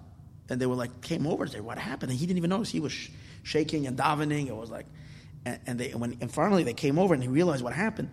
[0.48, 2.10] And they were like, came over to say, what happened?
[2.12, 2.70] And he didn't even notice.
[2.70, 3.10] He was sh-
[3.42, 4.46] shaking and davening.
[4.46, 4.86] It was like,
[5.44, 8.10] and, and they, when, and finally they came over and he realized what happened.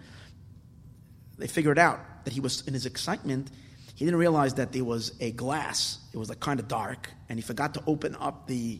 [1.38, 3.50] They figured out that he was, in his excitement,
[3.96, 6.00] he didn't realize that there was a glass.
[6.12, 8.80] It was like kind of dark, and he forgot to open up the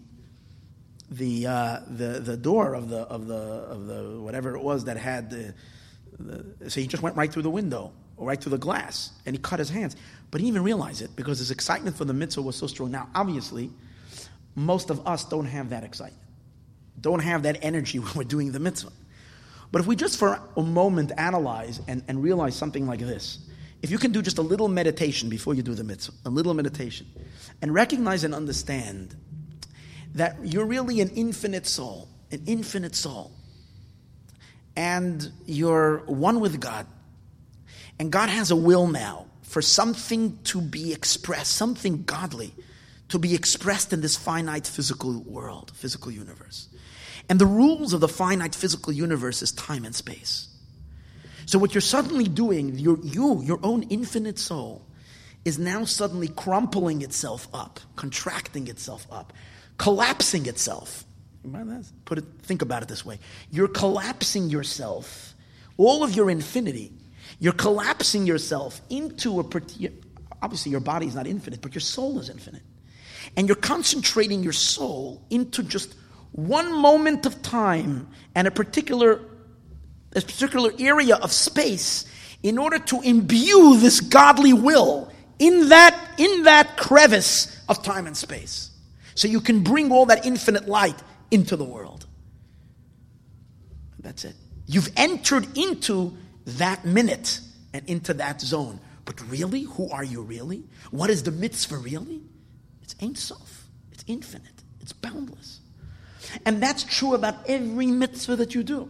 [1.12, 4.98] the uh, the the door of the of the of the whatever it was that
[4.98, 5.54] had the,
[6.68, 9.42] so he just went right through the window or right through the glass and he
[9.42, 9.96] cut his hands
[10.30, 12.92] but he didn't even realize it because his excitement for the mitzvah was so strong
[12.92, 13.70] now obviously
[14.56, 16.22] most of us don't have that excitement
[17.00, 18.92] don't have that energy when we're doing the mitzvah
[19.72, 23.40] but if we just for a moment analyze and, and realize something like this
[23.82, 26.54] if you can do just a little meditation before you do the mitzvah a little
[26.54, 27.08] meditation
[27.62, 29.16] and recognize and understand
[30.16, 33.32] that you're really an infinite soul, an infinite soul.
[34.76, 36.88] And you're one with God.
[38.00, 42.54] And God has a will now for something to be expressed, something godly
[43.10, 46.70] to be expressed in this finite physical world, physical universe.
[47.30, 50.48] And the rules of the finite physical universe is time and space.
[51.46, 54.88] So what you're suddenly doing, you, your own infinite soul,
[55.44, 59.34] is now suddenly crumpling itself up, contracting itself up,
[59.78, 61.04] collapsing itself.
[62.06, 63.20] Put it, think about it this way.
[63.50, 65.34] You're collapsing yourself,
[65.78, 66.94] all of your infinity,
[67.40, 69.96] you're collapsing yourself into a, particular
[70.42, 72.64] obviously your body is not infinite, but your soul is infinite.
[73.38, 75.96] And you're concentrating your soul into just
[76.32, 79.22] one moment of time and a particular,
[80.16, 82.06] a particular area of space
[82.42, 88.18] in order to imbue this godly will in that, in that crevice of time and
[88.18, 88.72] space.
[89.16, 91.00] So you can bring all that infinite light
[91.32, 92.06] into the world.
[94.00, 94.36] That's it.
[94.68, 96.16] You've entered into
[96.46, 97.40] that minute
[97.74, 98.80] and into that zone.
[99.06, 100.64] But really, who are you really?
[100.92, 102.22] What is the mitzvah really?
[102.84, 103.66] It's Ein Sof.
[103.92, 104.64] It's infinite.
[104.82, 105.60] It's boundless.
[106.46, 108.90] And that's true about every mitzvah that you do.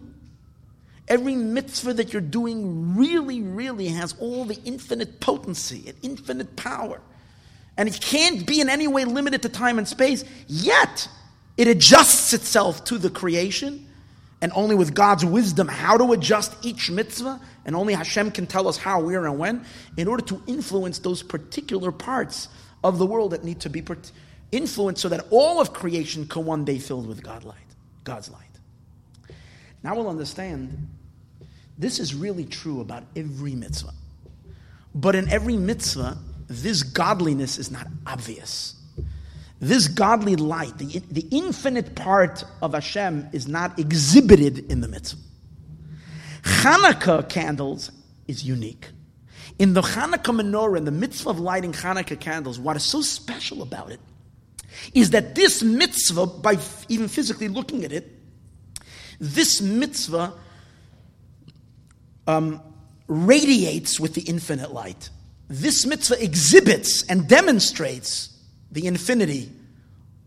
[1.08, 7.00] Every mitzvah that you're doing really, really has all the infinite potency and infinite power
[7.76, 11.08] and it can't be in any way limited to time and space, yet
[11.56, 13.88] it adjusts itself to the creation.
[14.40, 18.66] And only with God's wisdom, how to adjust each mitzvah, and only Hashem can tell
[18.66, 19.64] us how, where, and when,
[19.96, 22.48] in order to influence those particular parts
[22.82, 23.84] of the world that need to be
[24.50, 27.56] influenced so that all of creation can one day filled with God light,
[28.02, 28.42] God's light.
[29.84, 30.88] Now we'll understand
[31.78, 33.94] this is really true about every mitzvah.
[34.94, 38.74] But in every mitzvah, this godliness is not obvious.
[39.62, 45.22] This godly light, the, the infinite part of Hashem, is not exhibited in the mitzvah.
[46.42, 47.92] Hanukkah candles
[48.26, 48.88] is unique.
[49.60, 53.62] In the Hanukkah menorah, in the mitzvah of lighting Hanukkah candles, what is so special
[53.62, 54.00] about it
[54.94, 56.58] is that this mitzvah, by
[56.88, 58.10] even physically looking at it,
[59.20, 60.32] this mitzvah
[62.26, 62.60] um,
[63.06, 65.08] radiates with the infinite light.
[65.46, 68.31] This mitzvah exhibits and demonstrates
[68.72, 69.52] the infinity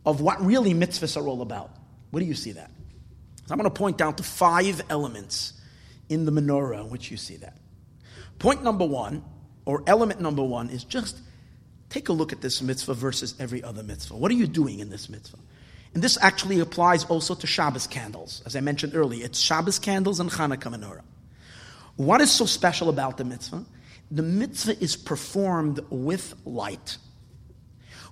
[0.06, 1.72] of what really mitzvahs are all about.
[2.12, 2.72] Where do you see that?
[3.46, 5.54] So I'm going to point out to five elements
[6.10, 7.58] in the menorah in which you see that.
[8.40, 9.24] Point number one,
[9.66, 11.20] or element number one, is just
[11.90, 14.16] take a look at this mitzvah versus every other mitzvah.
[14.16, 15.38] What are you doing in this mitzvah?
[15.94, 18.44] And this actually applies also to Shabbos candles.
[18.46, 21.04] As I mentioned earlier, it's Shabbos candles and Hanukkah menorah.
[21.96, 23.64] What is so special about the mitzvah?
[24.12, 26.98] The mitzvah is performed with light.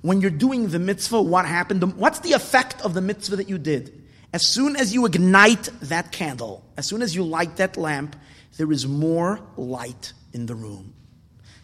[0.04, 1.82] When you're doing the mitzvah, what happened?
[1.96, 4.04] What's the effect of the mitzvah that you did?
[4.34, 8.18] As soon as you ignite that candle, as soon as you light that lamp,
[8.58, 10.94] there is more light in the room.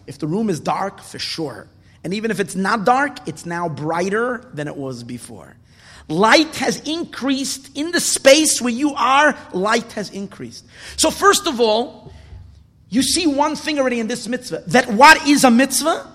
[0.07, 1.67] If the room is dark, for sure.
[2.01, 5.57] And even if it's not dark, it's now brighter than it was before.
[6.07, 10.65] Light has increased in the space where you are, light has increased.
[10.95, 12.13] So, first of all,
[12.87, 16.09] you see one thing already in this mitzvah that what is a mitzvah?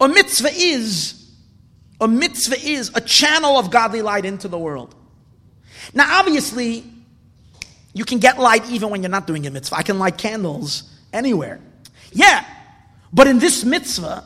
[0.00, 1.19] A mitzvah is
[2.00, 4.94] a mitzvah is a channel of godly light into the world.
[5.94, 6.84] Now, obviously,
[7.92, 9.76] you can get light even when you're not doing a mitzvah.
[9.76, 11.60] I can light candles anywhere.
[12.12, 12.44] Yeah,
[13.12, 14.24] but in this mitzvah,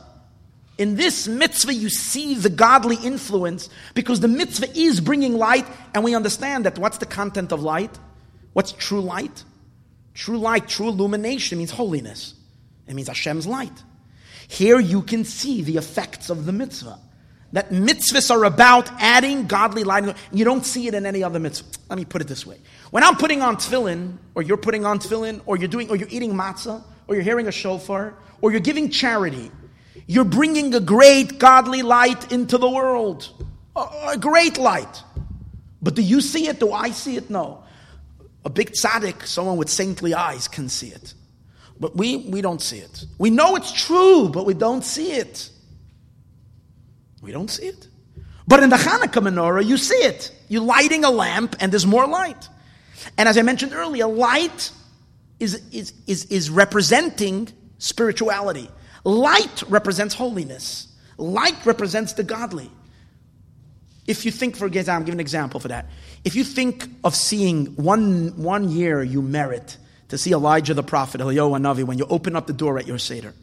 [0.77, 6.03] in this mitzvah, you see the godly influence because the mitzvah is bringing light, and
[6.03, 7.97] we understand that what's the content of light?
[8.53, 9.43] What's true light?
[10.13, 12.33] True light, true illumination means holiness.
[12.87, 13.83] It means Hashem's light.
[14.47, 16.99] Here you can see the effects of the mitzvah.
[17.53, 20.15] That mitzvahs are about adding godly light.
[20.31, 21.67] You don't see it in any other mitzvah.
[21.89, 22.57] Let me put it this way.
[22.91, 26.09] When I'm putting on tefillin, or you're putting on tefillin, or you're doing, or you're
[26.09, 29.51] eating matzah, or you're hearing a shofar, or you're giving charity,
[30.07, 33.29] you're bringing a great godly light into the world.
[33.75, 35.03] A, a great light.
[35.81, 36.59] But do you see it?
[36.59, 37.29] Do I see it?
[37.29, 37.63] No.
[38.43, 41.13] A big tzaddik, someone with saintly eyes, can see it.
[41.79, 43.05] But we, we don't see it.
[43.17, 45.49] We know it's true, but we don't see it.
[47.25, 47.87] We don't see it.
[48.47, 50.31] But in the Hanukkah menorah, you see it.
[50.47, 52.47] You're lighting a lamp and there's more light.
[53.17, 54.71] And as I mentioned earlier, light
[55.39, 57.49] is, is, is, is representing
[57.79, 58.69] spirituality.
[59.03, 60.87] Light represents holiness.
[61.17, 62.69] Light represents the godly.
[64.07, 65.87] If you think, for example, I'm giving an example for that.
[66.23, 69.77] If you think of seeing one, one year you merit
[70.09, 72.99] to see Elijah the prophet, Eliyahu Navi, when you open up the door at your
[72.99, 73.33] Seder,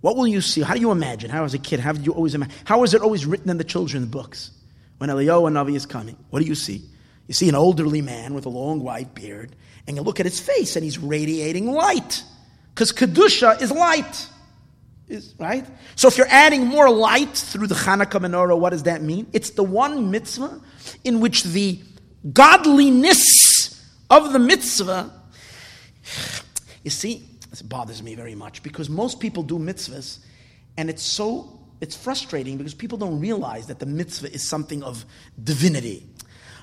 [0.00, 0.62] what will you see?
[0.62, 1.30] How do you imagine?
[1.30, 2.54] How as a kid, how did you always imagine?
[2.64, 4.50] How is it always written in the children's books?
[4.98, 6.82] When Eliyahu Navi is coming, what do you see?
[7.26, 9.54] You see an elderly man with a long white beard,
[9.86, 12.22] and you look at his face, and he's radiating light.
[12.74, 14.28] Because Kedusha is light.
[15.08, 15.66] Is, right?
[15.96, 19.26] So if you're adding more light through the Hanukkah menorah, what does that mean?
[19.32, 20.60] It's the one mitzvah
[21.04, 21.80] in which the
[22.32, 25.12] godliness of the mitzvah,
[26.84, 30.18] you see, this bothers me very much because most people do mitzvahs
[30.76, 35.04] and it's so it's frustrating because people don't realize that the mitzvah is something of
[35.42, 36.06] divinity.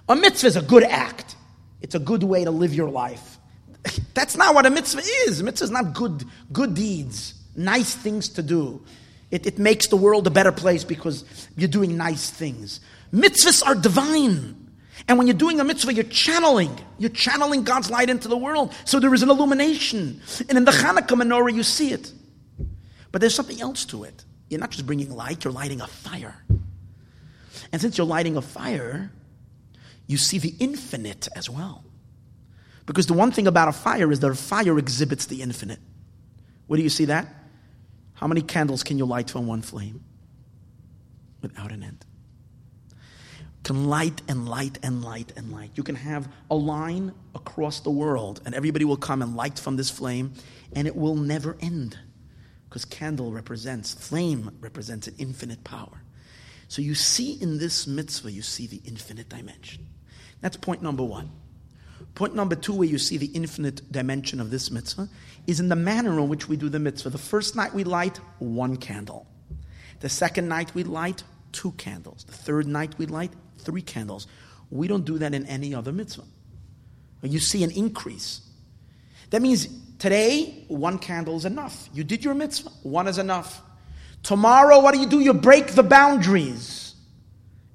[0.07, 1.35] A mitzvah is a good act.
[1.81, 3.37] It's a good way to live your life.
[4.13, 5.41] That's not what a mitzvah is.
[5.41, 8.81] A mitzvah is not good, good deeds nice things to do.
[9.31, 11.25] It, it makes the world a better place because
[11.57, 12.79] you're doing nice things.
[13.11, 14.66] Mitzvahs are divine.
[15.07, 16.77] And when you're doing a mitzvah, you're channeling.
[16.97, 18.73] You're channeling God's light into the world.
[18.85, 20.21] So there is an illumination.
[20.49, 22.11] And in the Hanukkah menorah, you see it.
[23.11, 24.25] But there's something else to it.
[24.49, 26.35] You're not just bringing light, you're lighting a fire.
[27.71, 29.11] And since you're lighting a fire,
[30.07, 31.83] you see the infinite as well.
[32.85, 35.79] Because the one thing about a fire is that a fire exhibits the infinite.
[36.67, 37.27] Where do you see that?
[38.13, 40.03] How many candles can you light from one flame?
[41.41, 42.05] Without an end.
[43.67, 45.71] Can light and light and light and light.
[45.75, 49.75] You can have a line across the world, and everybody will come and light from
[49.75, 50.31] this flame,
[50.71, 51.99] and it will never end.
[52.69, 56.01] Because candle represents, flame represents an infinite power.
[56.69, 59.85] So you see in this mitzvah, you see the infinite dimension.
[60.39, 61.29] That's point number one.
[62.15, 65.09] Point number two, where you see the infinite dimension of this mitzvah,
[65.45, 67.09] is in the manner in which we do the mitzvah.
[67.09, 69.27] The first night we light one candle.
[69.99, 72.23] The second night we light two candles.
[72.23, 73.33] The third night we light
[73.67, 74.27] three candles.
[74.71, 76.23] We don't do that in any other mitzvah.
[77.21, 78.41] You see an increase.
[79.31, 79.67] That means
[79.99, 81.89] today, one candle is enough.
[81.93, 83.61] You did your mitzvah, one is enough.
[84.23, 85.19] Tomorrow, what do you do?
[85.19, 86.95] You break the boundaries.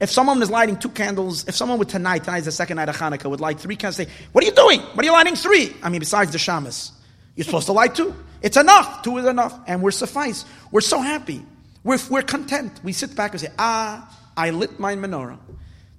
[0.00, 2.88] If someone is lighting two candles, if someone would tonight, tonight is the second night
[2.88, 4.80] of Hanukkah, would light three candles, say, What are you doing?
[4.80, 5.76] What are you lighting three?
[5.82, 6.90] I mean, besides the shamas.
[7.36, 8.14] You're supposed to light two.
[8.40, 9.02] It's enough.
[9.02, 9.58] Two is enough.
[9.66, 10.44] And we're suffice.
[10.70, 11.44] We're so happy.
[11.84, 12.80] We're, we're content.
[12.82, 15.38] We sit back and say, ah, I lit my menorah.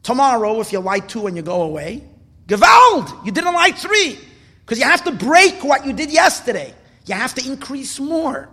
[0.04, 2.04] Tomorrow, if you light two and you go away,
[2.48, 3.26] Gewalt!
[3.26, 4.20] You didn't light three.
[4.66, 6.74] Because you have to break what you did yesterday.
[7.06, 8.50] You have to increase more.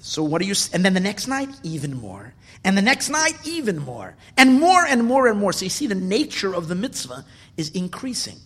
[0.00, 0.54] So what do you?
[0.72, 2.34] And then the next night, even more.
[2.64, 4.16] And the next night, even more.
[4.36, 5.52] And more and more and more.
[5.52, 7.24] So you see, the nature of the mitzvah
[7.56, 8.36] is increasing,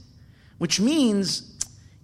[0.58, 1.56] which means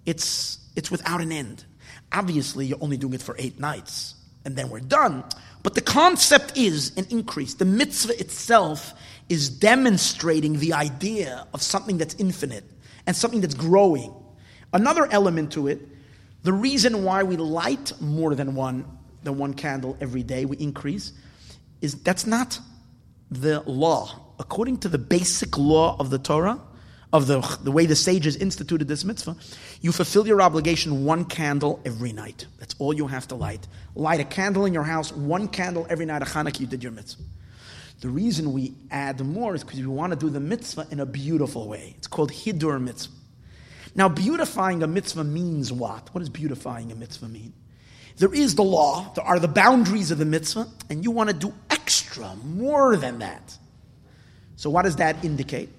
[0.06, 1.64] it's it's without an end.
[2.12, 5.24] Obviously, you're only doing it for eight nights, and then we're done.
[5.62, 7.54] But the concept is an increase.
[7.54, 8.94] The mitzvah itself
[9.30, 12.64] is demonstrating the idea of something that's infinite
[13.06, 14.12] and something that's growing.
[14.72, 15.80] Another element to it,
[16.42, 18.84] the reason why we light more than one
[19.22, 21.12] than one candle every day, we increase,
[21.82, 22.58] is that's not
[23.30, 24.18] the law.
[24.38, 26.58] According to the basic law of the Torah,
[27.12, 29.36] of the, the way the sages instituted this mitzvah,
[29.80, 32.46] you fulfill your obligation one candle every night.
[32.58, 33.66] That's all you have to light.
[33.94, 36.92] Light a candle in your house, one candle every night of Hanukkah, you did your
[36.92, 37.24] mitzvah.
[38.00, 41.06] The reason we add more is because we want to do the mitzvah in a
[41.06, 41.94] beautiful way.
[41.98, 43.12] It's called Hidur mitzvah.
[43.94, 46.14] Now, beautifying a mitzvah means what?
[46.14, 47.52] What does beautifying a mitzvah mean?
[48.16, 51.34] There is the law, there are the boundaries of the mitzvah, and you want to
[51.34, 53.56] do extra, more than that.
[54.56, 55.70] So, what does that indicate?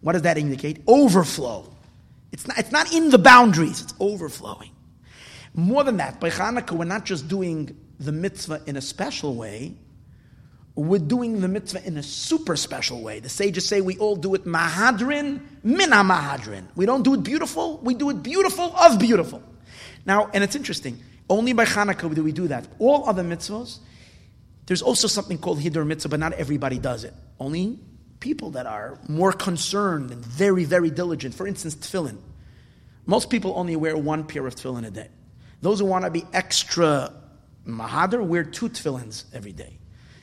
[0.00, 0.82] What does that indicate?
[0.86, 1.70] Overflow.
[2.32, 4.70] It's not, it's not in the boundaries, it's overflowing.
[5.54, 9.74] More than that, by Hanukkah, we're not just doing the mitzvah in a special way,
[10.74, 13.20] we're doing the mitzvah in a super special way.
[13.20, 16.64] The sages say we all do it mahadrin, mina mahadrin.
[16.74, 19.42] We don't do it beautiful, we do it beautiful of beautiful.
[20.06, 20.98] Now, and it's interesting,
[21.28, 22.66] only by Hanukkah do we do that.
[22.78, 23.78] All other mitzvahs,
[24.66, 27.14] there's also something called Hidur mitzvah, but not everybody does it.
[27.38, 27.78] Only
[28.20, 31.34] people that are more concerned and very, very diligent.
[31.34, 32.18] For instance, tefillin.
[33.06, 35.08] Most people only wear one pair of tefillin a day.
[35.62, 37.12] Those who want to be extra
[37.66, 39.79] mahadr wear two tefillins every day.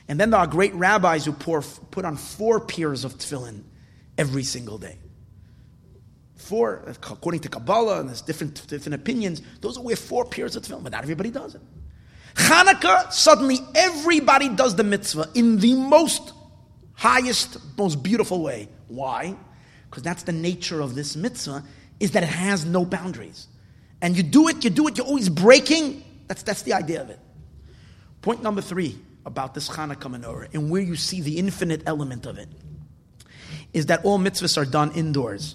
[0.08, 3.62] And then there are great rabbis who pour, put on four pairs of tefillin
[4.16, 4.96] every single day.
[6.36, 10.62] Four, according to Kabbalah, and there's different, different opinions, those who wear four pairs of
[10.62, 11.60] tefillin, but not everybody does it.
[12.34, 16.32] Hanukkah, suddenly everybody does the mitzvah in the most
[16.94, 18.68] highest, most beautiful way.
[18.86, 19.36] Why?
[19.90, 21.64] Because that's the nature of this mitzvah,
[22.00, 23.46] is that it has no boundaries.
[24.00, 26.04] And you do it, you do it, you're always breaking.
[26.28, 27.18] That's, that's the idea of it.
[28.22, 28.98] Point number three
[29.28, 32.48] about this Hanukkah menorah and where you see the infinite element of it
[33.72, 35.54] is that all mitzvahs are done indoors.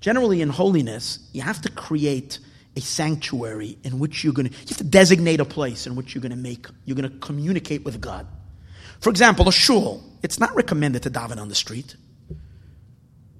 [0.00, 2.38] Generally, in holiness, you have to create
[2.76, 6.14] a sanctuary in which you're going to, you have to designate a place in which
[6.14, 8.26] you're going to make, you're going to communicate with God.
[9.00, 11.96] For example, a shul, it's not recommended to daven on the street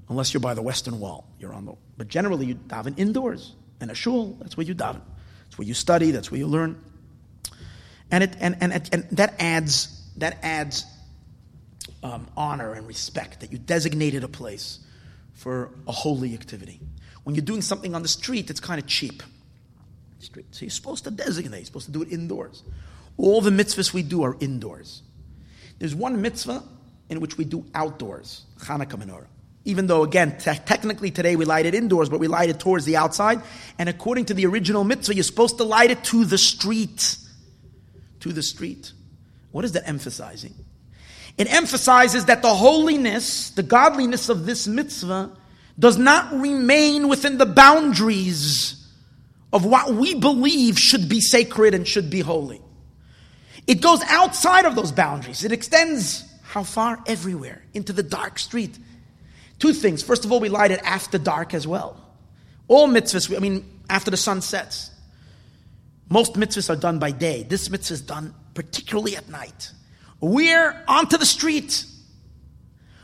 [0.09, 1.29] unless you're by the western wall.
[1.39, 3.55] You're on the, but generally you daven indoors.
[3.81, 5.01] And a shul, that's where you daven.
[5.45, 6.83] That's where you study, that's where you learn.
[8.11, 10.85] And, it, and, and, and that adds, that adds
[12.03, 14.81] um, honor and respect that you designated a place
[15.35, 16.81] for a holy activity.
[17.25, 19.23] When you're doing something on the street, it's kind of cheap.
[20.19, 20.47] Street.
[20.51, 22.63] So you're supposed to designate, you're supposed to do it indoors.
[23.17, 25.03] All the mitzvahs we do are indoors.
[25.79, 26.63] There's one mitzvah
[27.09, 29.27] in which we do outdoors, Hanukkah menorah.
[29.65, 32.85] Even though, again, te- technically today we light it indoors, but we light it towards
[32.85, 33.43] the outside.
[33.79, 37.17] And according to the original mitzvah, you're supposed to light it to the street
[38.21, 38.93] to the street.
[39.51, 40.55] What is that emphasizing?
[41.39, 45.31] It emphasizes that the holiness, the godliness of this mitzvah
[45.79, 48.77] does not remain within the boundaries
[49.53, 52.61] of what we believe should be sacred and should be holy.
[53.67, 55.45] It goes outside of those boundaries.
[55.45, 57.03] It extends how far?
[57.07, 58.77] Everywhere, into the dark street.
[59.61, 60.03] Two things.
[60.03, 62.01] First of all, we light it after dark as well.
[62.67, 64.90] All mitzvahs, I mean, after the sun sets.
[66.11, 67.45] Most mitzvahs are done by day.
[67.45, 69.71] This mitzvah is done particularly at night.
[70.21, 71.87] We're onto the street.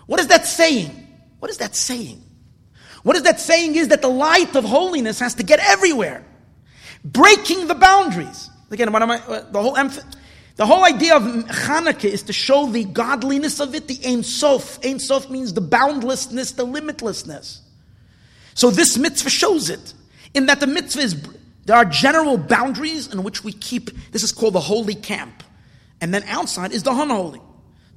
[0.07, 0.90] What is that saying?
[1.38, 2.22] What is that saying?
[3.04, 6.24] What is that saying is that the light of holiness has to get everywhere,
[7.04, 8.50] breaking the boundaries.
[8.72, 9.18] Again, what am I,
[9.52, 10.04] the whole emphasis.
[10.57, 14.84] The whole idea of Hanukkah is to show the godliness of it, the Ein Sof.
[14.84, 17.61] Ein Sof means the boundlessness, the limitlessness.
[18.54, 19.94] So this mitzvah shows it,
[20.34, 21.14] in that the mitzvah is
[21.66, 25.42] there are general boundaries in which we keep, this is called the holy camp.
[26.00, 27.40] And then outside is the unholy.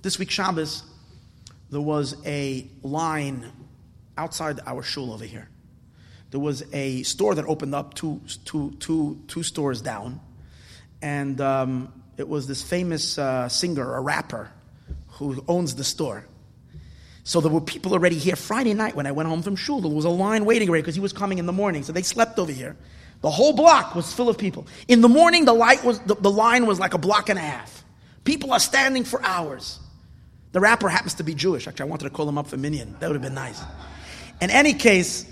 [0.01, 0.83] This week, Shabbos,
[1.69, 3.45] there was a line
[4.17, 5.47] outside our shul over here.
[6.31, 10.19] There was a store that opened up two, two, two, two stores down.
[11.01, 14.49] And um, it was this famous uh, singer, a rapper,
[15.09, 16.25] who owns the store.
[17.23, 19.81] So there were people already here Friday night when I went home from shul.
[19.81, 21.83] There was a line waiting because he was coming in the morning.
[21.83, 22.75] So they slept over here.
[23.21, 24.65] The whole block was full of people.
[24.87, 27.41] In the morning, the light was the, the line was like a block and a
[27.41, 27.83] half.
[28.23, 29.79] People are standing for hours.
[30.51, 31.67] The rapper happens to be Jewish.
[31.67, 32.95] Actually, I wanted to call him up for Minyan.
[32.99, 33.61] That would have been nice.
[34.41, 35.25] In any case,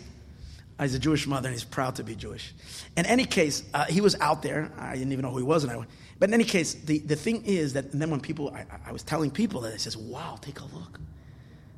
[0.79, 2.53] He's a Jewish mother and he's proud to be Jewish.
[2.95, 4.71] In any case, uh, he was out there.
[4.77, 5.63] I didn't even know who he was.
[5.63, 5.85] And I,
[6.19, 8.91] but in any case, the, the thing is that, and then when people, I, I
[8.91, 10.99] was telling people that, they says, wow, take a look.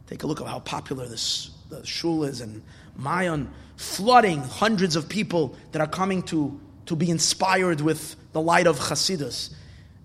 [0.07, 2.64] Take a look at how popular this the shul is and
[3.00, 8.68] Mayon flooding hundreds of people that are coming to, to be inspired with the light
[8.68, 9.54] of Hasidus.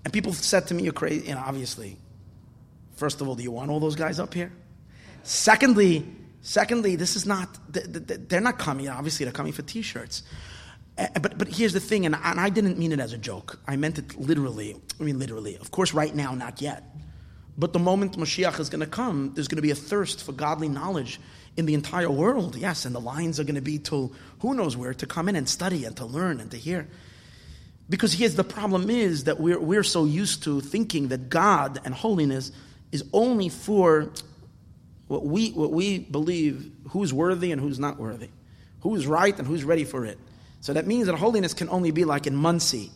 [0.05, 1.30] And people said to me, you're crazy.
[1.32, 1.97] Know, obviously,
[2.97, 4.53] first of all, do you want all those guys up here?
[5.22, 6.07] Secondly,
[6.42, 10.22] secondly, this is not, they're not coming, obviously, they're coming for t-shirts.
[10.97, 13.59] Uh, but, but here's the thing, and I didn't mean it as a joke.
[13.66, 14.76] I meant it literally.
[15.01, 15.57] I mean, literally.
[15.57, 16.84] Of course, right now, not yet.
[17.57, 20.32] But the moment Mashiach is going to come, there's going to be a thirst for
[20.32, 21.20] godly knowledge
[21.57, 22.57] in the entire world.
[22.57, 25.36] Yes, and the lines are going to be till who knows where to come in
[25.36, 26.88] and study and to learn and to hear.
[27.88, 31.94] Because here's the problem is that we're, we're so used to thinking that God and
[31.94, 32.50] holiness
[32.90, 34.11] is only for
[35.07, 38.30] what we, what we believe who's worthy and who's not worthy,
[38.80, 40.18] who's right and who's ready for it.
[40.61, 42.90] So that means that holiness can only be like in Monsey,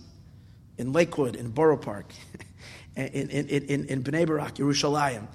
[0.78, 2.12] in Lakewood, in Borough Park.
[3.06, 5.26] in, in, in, in Bnei Barak, Yerushalayim.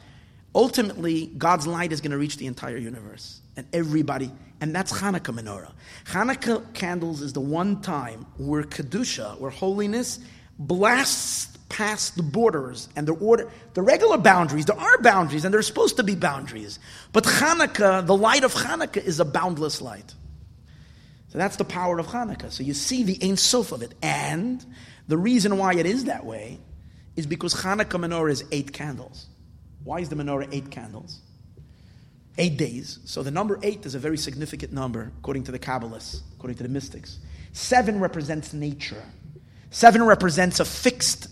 [0.55, 5.37] Ultimately, God's light is going to reach the entire universe and everybody, and that's Hanukkah
[5.39, 5.71] menorah.
[6.05, 10.19] Hanukkah candles is the one time where Kedusha, where holiness,
[10.59, 14.65] blasts past the borders and the order, the regular boundaries.
[14.65, 16.77] There are boundaries, and there's supposed to be boundaries.
[17.11, 20.13] But Hanukkah, the light of Hanukkah, is a boundless light.
[21.29, 22.51] So that's the power of Hanukkah.
[22.51, 23.95] So you see the Ein Sof of it.
[24.03, 24.63] And
[25.07, 26.59] the reason why it is that way
[27.15, 29.27] is because Hanukkah menorah is eight candles.
[29.83, 31.19] Why is the menorah eight candles?
[32.37, 32.99] Eight days.
[33.05, 36.63] So the number eight is a very significant number according to the Kabbalists, according to
[36.63, 37.19] the mystics.
[37.51, 39.03] Seven represents nature.
[39.69, 41.27] Seven represents a fixed,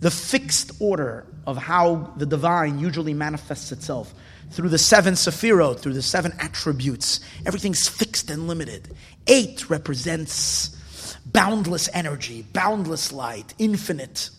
[0.00, 4.14] the fixed order of how the divine usually manifests itself
[4.50, 7.20] through the seven sephirot, through the seven attributes.
[7.44, 8.94] Everything's fixed and limited.
[9.26, 10.74] Eight represents
[11.26, 14.30] boundless energy, boundless light, infinite.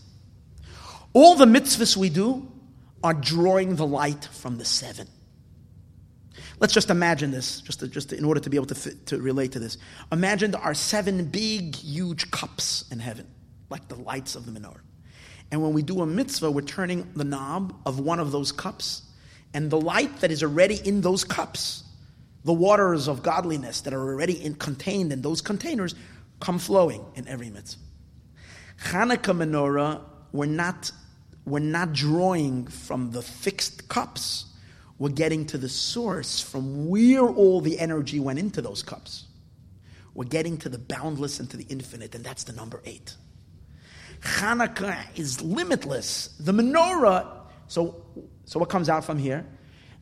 [1.13, 2.51] All the mitzvahs we do
[3.03, 5.07] are drawing the light from the seven.
[6.59, 9.05] Let's just imagine this, just, to, just to, in order to be able to, fit,
[9.07, 9.77] to relate to this.
[10.11, 13.27] Imagine there are seven big, huge cups in heaven,
[13.69, 14.81] like the lights of the menorah.
[15.51, 19.03] And when we do a mitzvah, we're turning the knob of one of those cups,
[19.53, 21.83] and the light that is already in those cups,
[22.43, 25.95] the waters of godliness that are already in, contained in those containers,
[26.39, 27.81] come flowing in every mitzvah.
[28.83, 30.01] Hanukkah menorah,
[30.31, 30.91] we're not
[31.49, 34.45] we're not drawing from the fixed cups.
[34.97, 39.25] We're getting to the source from where all the energy went into those cups.
[40.13, 43.15] We're getting to the boundless and to the infinite, and that's the number eight.
[44.21, 46.35] Hanukkah is limitless.
[46.39, 47.25] The menorah,
[47.67, 48.03] so,
[48.45, 49.45] so what comes out from here?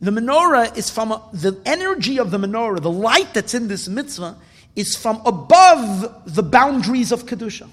[0.01, 3.87] The menorah is from a, the energy of the menorah, the light that's in this
[3.87, 4.37] mitzvah,
[4.75, 7.69] is from above the boundaries of Kedusha.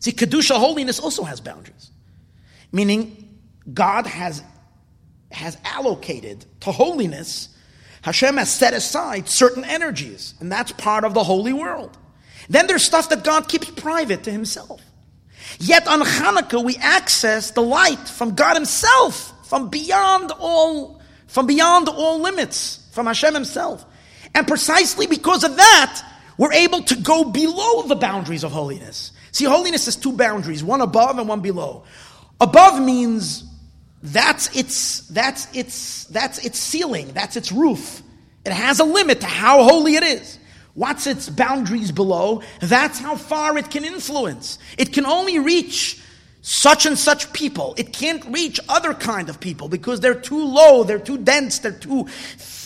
[0.00, 1.90] See, Kedusha holiness also has boundaries.
[2.76, 3.40] Meaning,
[3.72, 4.42] God has,
[5.32, 7.48] has allocated to holiness,
[8.02, 11.96] Hashem has set aside certain energies, and that's part of the holy world.
[12.50, 14.82] Then there's stuff that God keeps private to himself.
[15.58, 21.88] Yet on Hanukkah, we access the light from God himself, from beyond all, from beyond
[21.88, 23.86] all limits, from Hashem himself.
[24.34, 26.02] And precisely because of that,
[26.36, 29.12] we're able to go below the boundaries of holiness.
[29.32, 31.84] See, holiness has two boundaries, one above and one below.
[32.40, 33.44] Above means
[34.02, 38.02] that's its, that's its, that's its ceiling, that's its roof.
[38.44, 40.38] It has a limit to how holy it is.
[40.74, 42.42] What's its boundaries below?
[42.60, 44.58] That's how far it can influence.
[44.76, 46.00] It can only reach
[46.42, 47.74] such and such people.
[47.76, 51.72] It can't reach other kind of people because they're too low, they're too dense, they're
[51.72, 52.06] too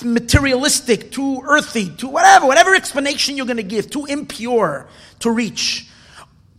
[0.05, 4.87] materialistic, too earthy, too whatever, whatever explanation you're going to give, too impure
[5.21, 5.87] to reach.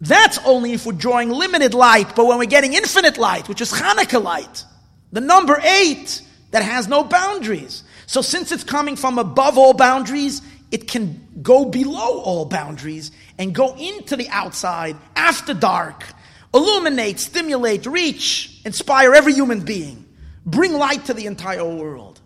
[0.02, 3.72] That's only if we're drawing limited light, but when we're getting infinite light, which is
[3.72, 4.66] Hanukkah light,
[5.12, 7.84] the number eight that has no boundaries.
[8.08, 10.42] So since it's coming from above all boundaries,
[10.72, 16.04] it can go below all boundaries and go into the outside after dark,
[16.52, 20.06] illuminate, stimulate, reach, inspire every human being,
[20.48, 22.20] bring light to the entire world.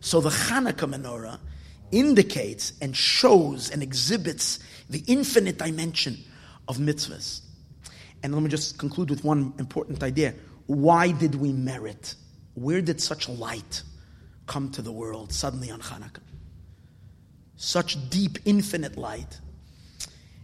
[0.00, 1.38] So the Hanukkah menorah
[1.90, 4.58] indicates and shows and exhibits
[4.90, 6.18] the infinite dimension
[6.68, 7.40] of mitzvahs.
[8.22, 10.34] And let me just conclude with one important idea.
[10.66, 12.14] Why did we merit?
[12.54, 13.82] Where did such light
[14.46, 16.20] come to the world suddenly on Hanukkah?
[17.56, 19.40] Such deep, infinite light.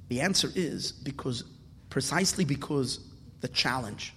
[0.09, 1.45] The answer is because,
[1.91, 3.01] precisely because
[3.41, 4.13] the challenge,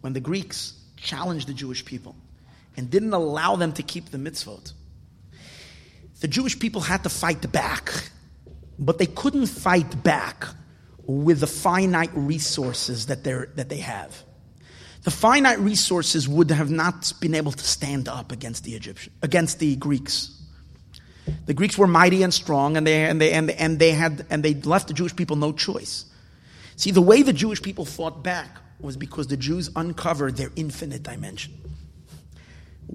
[0.00, 2.14] when the Greeks challenged the Jewish people
[2.76, 4.72] and didn't allow them to keep the mitzvot,
[6.20, 8.10] the Jewish people had to fight back
[8.80, 10.46] but they couldn't fight back
[11.10, 14.22] with the finite resources that, they're, that they have.
[15.02, 19.58] The finite resources would have not been able to stand up against the Egyptian, against
[19.58, 20.40] the Greeks.
[21.46, 24.26] The Greeks were mighty and strong, and they, and, they, and, they, and, they had,
[24.30, 26.04] and they left the Jewish people no choice.
[26.76, 31.02] See, the way the Jewish people fought back was because the Jews uncovered their infinite
[31.02, 31.54] dimension.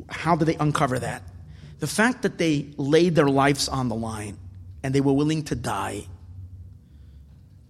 [0.10, 1.24] How did they uncover that?
[1.80, 4.38] The fact that they laid their lives on the line
[4.84, 6.08] and they were willing to die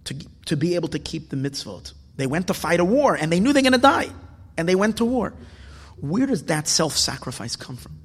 [0.05, 0.15] to,
[0.45, 1.93] to be able to keep the mitzvot.
[2.15, 4.09] They went to fight a war and they knew they're going to die
[4.57, 5.33] and they went to war.
[5.99, 7.99] Where does that self sacrifice come from?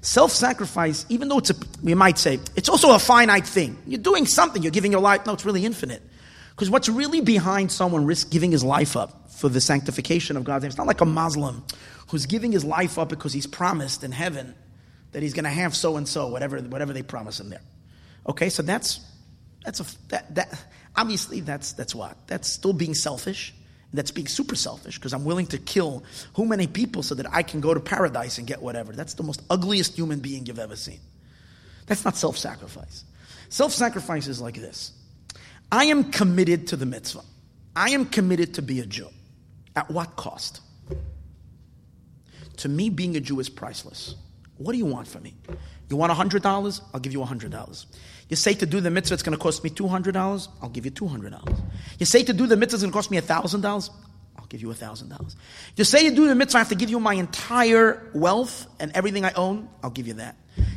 [0.00, 3.80] Self sacrifice, even though it's a, we might say, it's also a finite thing.
[3.86, 5.24] You're doing something, you're giving your life.
[5.26, 6.02] No, it's really infinite.
[6.50, 10.64] Because what's really behind someone risk giving his life up for the sanctification of God's
[10.64, 10.68] name?
[10.68, 11.64] It's not like a Muslim
[12.08, 14.54] who's giving his life up because he's promised in heaven
[15.12, 17.62] that he's going to have so and so, whatever, whatever they promise him there.
[18.26, 19.00] Okay, so that's
[19.64, 20.64] that's a that, that
[20.96, 23.54] obviously that's that's what that's still being selfish.
[23.94, 26.02] That's being super selfish because I'm willing to kill
[26.34, 28.92] who many people so that I can go to paradise and get whatever.
[28.94, 31.00] That's the most ugliest human being you've ever seen.
[31.86, 33.04] That's not self sacrifice.
[33.50, 34.92] Self sacrifice is like this
[35.70, 37.24] I am committed to the mitzvah,
[37.76, 39.08] I am committed to be a Jew.
[39.74, 40.60] At what cost?
[42.58, 44.14] To me, being a Jew is priceless.
[44.58, 45.34] What do you want from me?
[45.88, 46.80] You want $100?
[46.94, 47.86] I'll give you $100.
[48.32, 50.48] You say to do the mitzvah, it's going to cost me $200?
[50.62, 51.60] I'll give you $200.
[51.98, 53.90] You say to do the mitzvah, it's going to cost me $1,000?
[54.38, 55.36] I'll give you $1,000.
[55.76, 58.90] You say you do the mitzvah, I have to give you my entire wealth and
[58.94, 59.68] everything I own?
[59.82, 60.36] I'll give you that.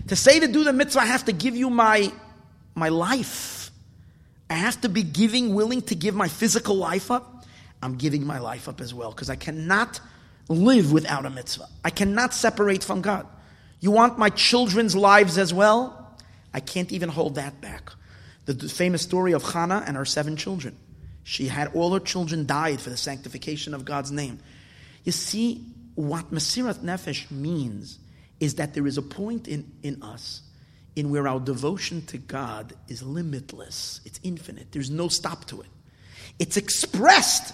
[0.10, 2.12] To say to do the mitzvah, I have to give you my,
[2.76, 3.72] my life.
[4.50, 7.46] I have to be giving, willing to give my physical life up.
[7.82, 10.02] I'm giving my life up as well because I cannot
[10.50, 11.70] live without a mitzvah.
[11.86, 13.26] I cannot separate from God.
[13.80, 16.05] You want my children's lives as well?
[16.56, 17.92] I can't even hold that back.
[18.46, 20.78] The, the famous story of Hannah and her seven children.
[21.24, 24.40] She had all her children died for the sanctification of God's name.
[25.04, 25.66] You see,
[25.96, 28.00] what Mesirat Nefesh means
[28.40, 30.44] is that there is a point in, in us
[30.96, 34.00] in where our devotion to God is limitless.
[34.06, 34.72] It's infinite.
[34.72, 35.68] There's no stop to it.
[36.40, 37.54] It's expressed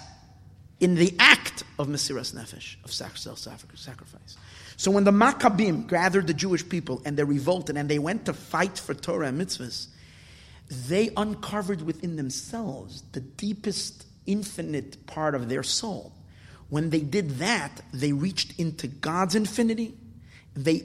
[0.78, 4.36] in the act of Mesiras Nefesh, of self-sacrifice.
[4.82, 8.32] So when the Maccabim gathered the Jewish people and they revolted and they went to
[8.32, 9.86] fight for Torah and mitzvahs,
[10.88, 16.12] they uncovered within themselves the deepest, infinite part of their soul.
[16.68, 19.94] When they did that, they reached into God's infinity.
[20.56, 20.82] They,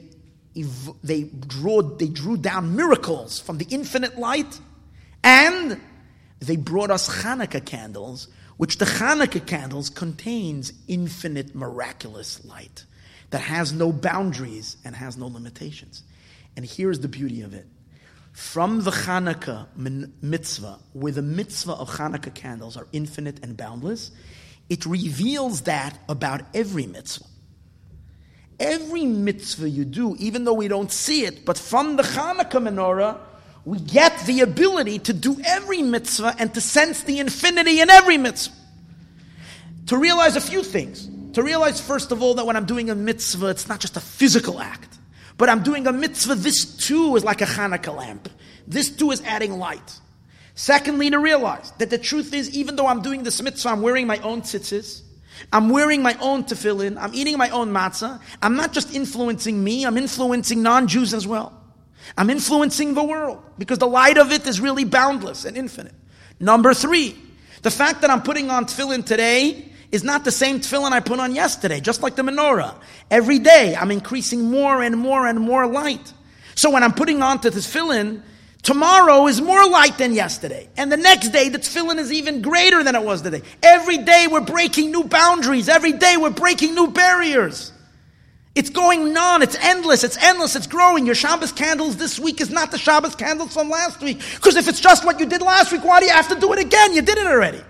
[1.02, 4.60] they, drew, they drew down miracles from the infinite light,
[5.24, 5.80] and
[6.38, 12.84] they brought us Hanukkah candles, which the Hanukkah candles contains infinite miraculous light
[13.30, 16.02] that has no boundaries and has no limitations.
[16.56, 17.66] And here's the beauty of it.
[18.32, 19.66] From the Hanukkah
[20.22, 24.10] mitzvah, where the mitzvah of Hanukkah candles are infinite and boundless,
[24.68, 27.26] it reveals that about every mitzvah.
[28.60, 33.18] Every mitzvah you do, even though we don't see it, but from the Hanukkah menorah,
[33.64, 38.18] we get the ability to do every mitzvah and to sense the infinity in every
[38.18, 38.54] mitzvah.
[39.86, 41.08] To realize a few things.
[41.34, 44.00] To realize, first of all, that when I'm doing a mitzvah, it's not just a
[44.00, 44.98] physical act,
[45.36, 48.28] but I'm doing a mitzvah, this too is like a Hanukkah lamp.
[48.66, 50.00] This too is adding light.
[50.54, 54.06] Secondly, to realize that the truth is, even though I'm doing this mitzvah, I'm wearing
[54.06, 55.02] my own tzitzis,
[55.52, 58.20] I'm wearing my own tefillin, I'm eating my own matzah.
[58.42, 61.52] I'm not just influencing me, I'm influencing non Jews as well.
[62.16, 65.94] I'm influencing the world because the light of it is really boundless and infinite.
[66.40, 67.16] Number three,
[67.62, 71.18] the fact that I'm putting on tefillin today is not the same tefillin I put
[71.18, 72.74] on yesterday, just like the menorah.
[73.10, 76.12] Every day I'm increasing more and more and more light.
[76.54, 78.22] So when I'm putting on to this tefillin,
[78.62, 80.68] tomorrow is more light than yesterday.
[80.76, 83.42] And the next day, the tefillin is even greater than it was today.
[83.62, 85.68] Every day we're breaking new boundaries.
[85.68, 87.72] Every day we're breaking new barriers.
[88.54, 89.40] It's going on.
[89.42, 90.02] It's endless.
[90.02, 90.56] It's endless.
[90.56, 91.06] It's growing.
[91.06, 94.18] Your Shabbos candles this week is not the Shabbos candles from last week.
[94.34, 96.52] Because if it's just what you did last week, why do you have to do
[96.52, 96.92] it again?
[96.92, 97.62] You did it already.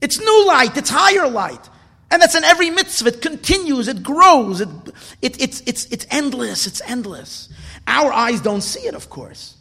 [0.00, 1.68] It's new light, it's higher light.
[2.10, 3.08] And that's in every mitzvah.
[3.10, 4.68] It continues, it grows, it,
[5.22, 7.48] it, it's, it's, it's endless, it's endless.
[7.86, 9.56] Our eyes don't see it, of course,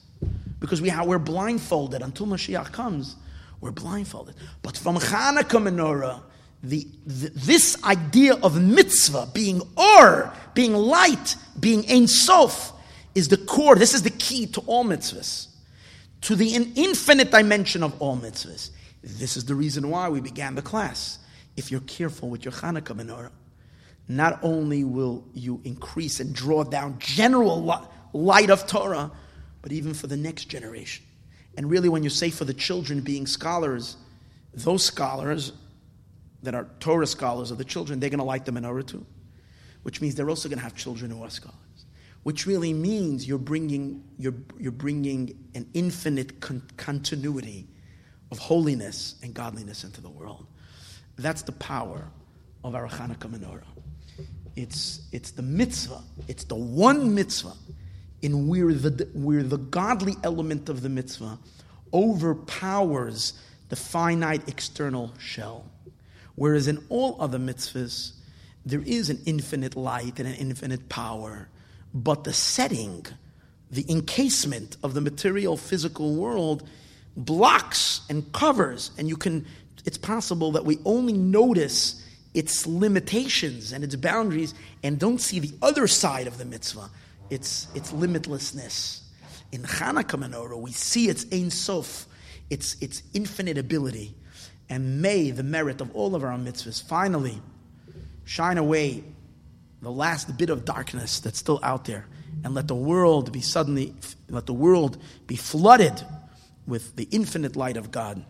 [0.60, 2.02] because we, we're blindfolded.
[2.02, 3.16] Until Mashiach comes,
[3.62, 4.36] we're blindfolded.
[4.64, 6.22] But from Hanukkah menorah,
[6.64, 12.74] the, the, this idea of mitzvah being or, being light, being ein sof,
[13.14, 13.76] is the core.
[13.76, 15.48] This is the key to all mitzvahs,
[16.22, 18.72] to the infinite dimension of all mitzvahs.
[19.02, 21.20] This is the reason why we began the class.
[21.56, 23.32] If you're careful with your Hanukkah menorah,
[24.08, 29.12] not only will you increase and draw down general light of Torah,
[29.62, 31.06] but even for the next generation.
[31.56, 33.98] And really, when you say for the children being scholars,
[34.54, 35.54] those scholars
[36.44, 39.06] that are Torah scholars of the children, they're going to like the menorah too,
[39.84, 41.56] which means they're also going to have children who are scholars.
[42.24, 47.68] Which really means you're bringing, you're, you're bringing an infinite con- continuity
[48.32, 50.46] of holiness and godliness into the world.
[51.18, 52.08] That's the power
[52.64, 53.64] of our Hanukkah menorah.
[54.56, 57.54] It's, it's the mitzvah, it's the one mitzvah
[58.22, 61.40] in where the, where the godly element of the mitzvah
[61.94, 63.34] overpowers
[63.70, 65.70] the finite external shell.
[66.36, 68.14] Whereas in all other mitzvahs,
[68.66, 71.48] there is an infinite light and an infinite power,
[71.94, 73.06] but the setting,
[73.72, 76.68] the encasement of the material physical world
[77.26, 79.46] blocks and covers, and you can,
[79.86, 85.54] it's possible that we only notice its limitations and its boundaries and don't see the
[85.62, 86.90] other side of the mitzvah,
[87.30, 89.02] its, its limitlessness.
[89.52, 92.06] In Hanukkah menorah, we see its Ein Sof,
[92.50, 94.16] its, its infinite ability.
[94.70, 97.42] And may the merit of all of our mitzvahs finally
[98.26, 99.04] shine away
[99.82, 102.06] the last bit of darkness that's still out there
[102.44, 103.96] and let the world be suddenly,
[104.30, 106.06] let the world be flooded
[106.70, 108.24] with the infinite light of God,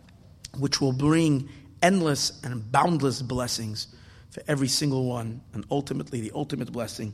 [0.58, 1.50] which will bring
[1.82, 3.88] endless and boundless blessings
[4.32, 7.14] for every single one, and ultimately the ultimate blessing,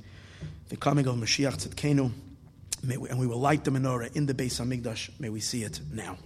[0.69, 2.11] the coming of Mashiach Tzidkenu.
[2.87, 5.09] And we will light the menorah in the Beis Hamikdash.
[5.19, 6.17] May we see it now.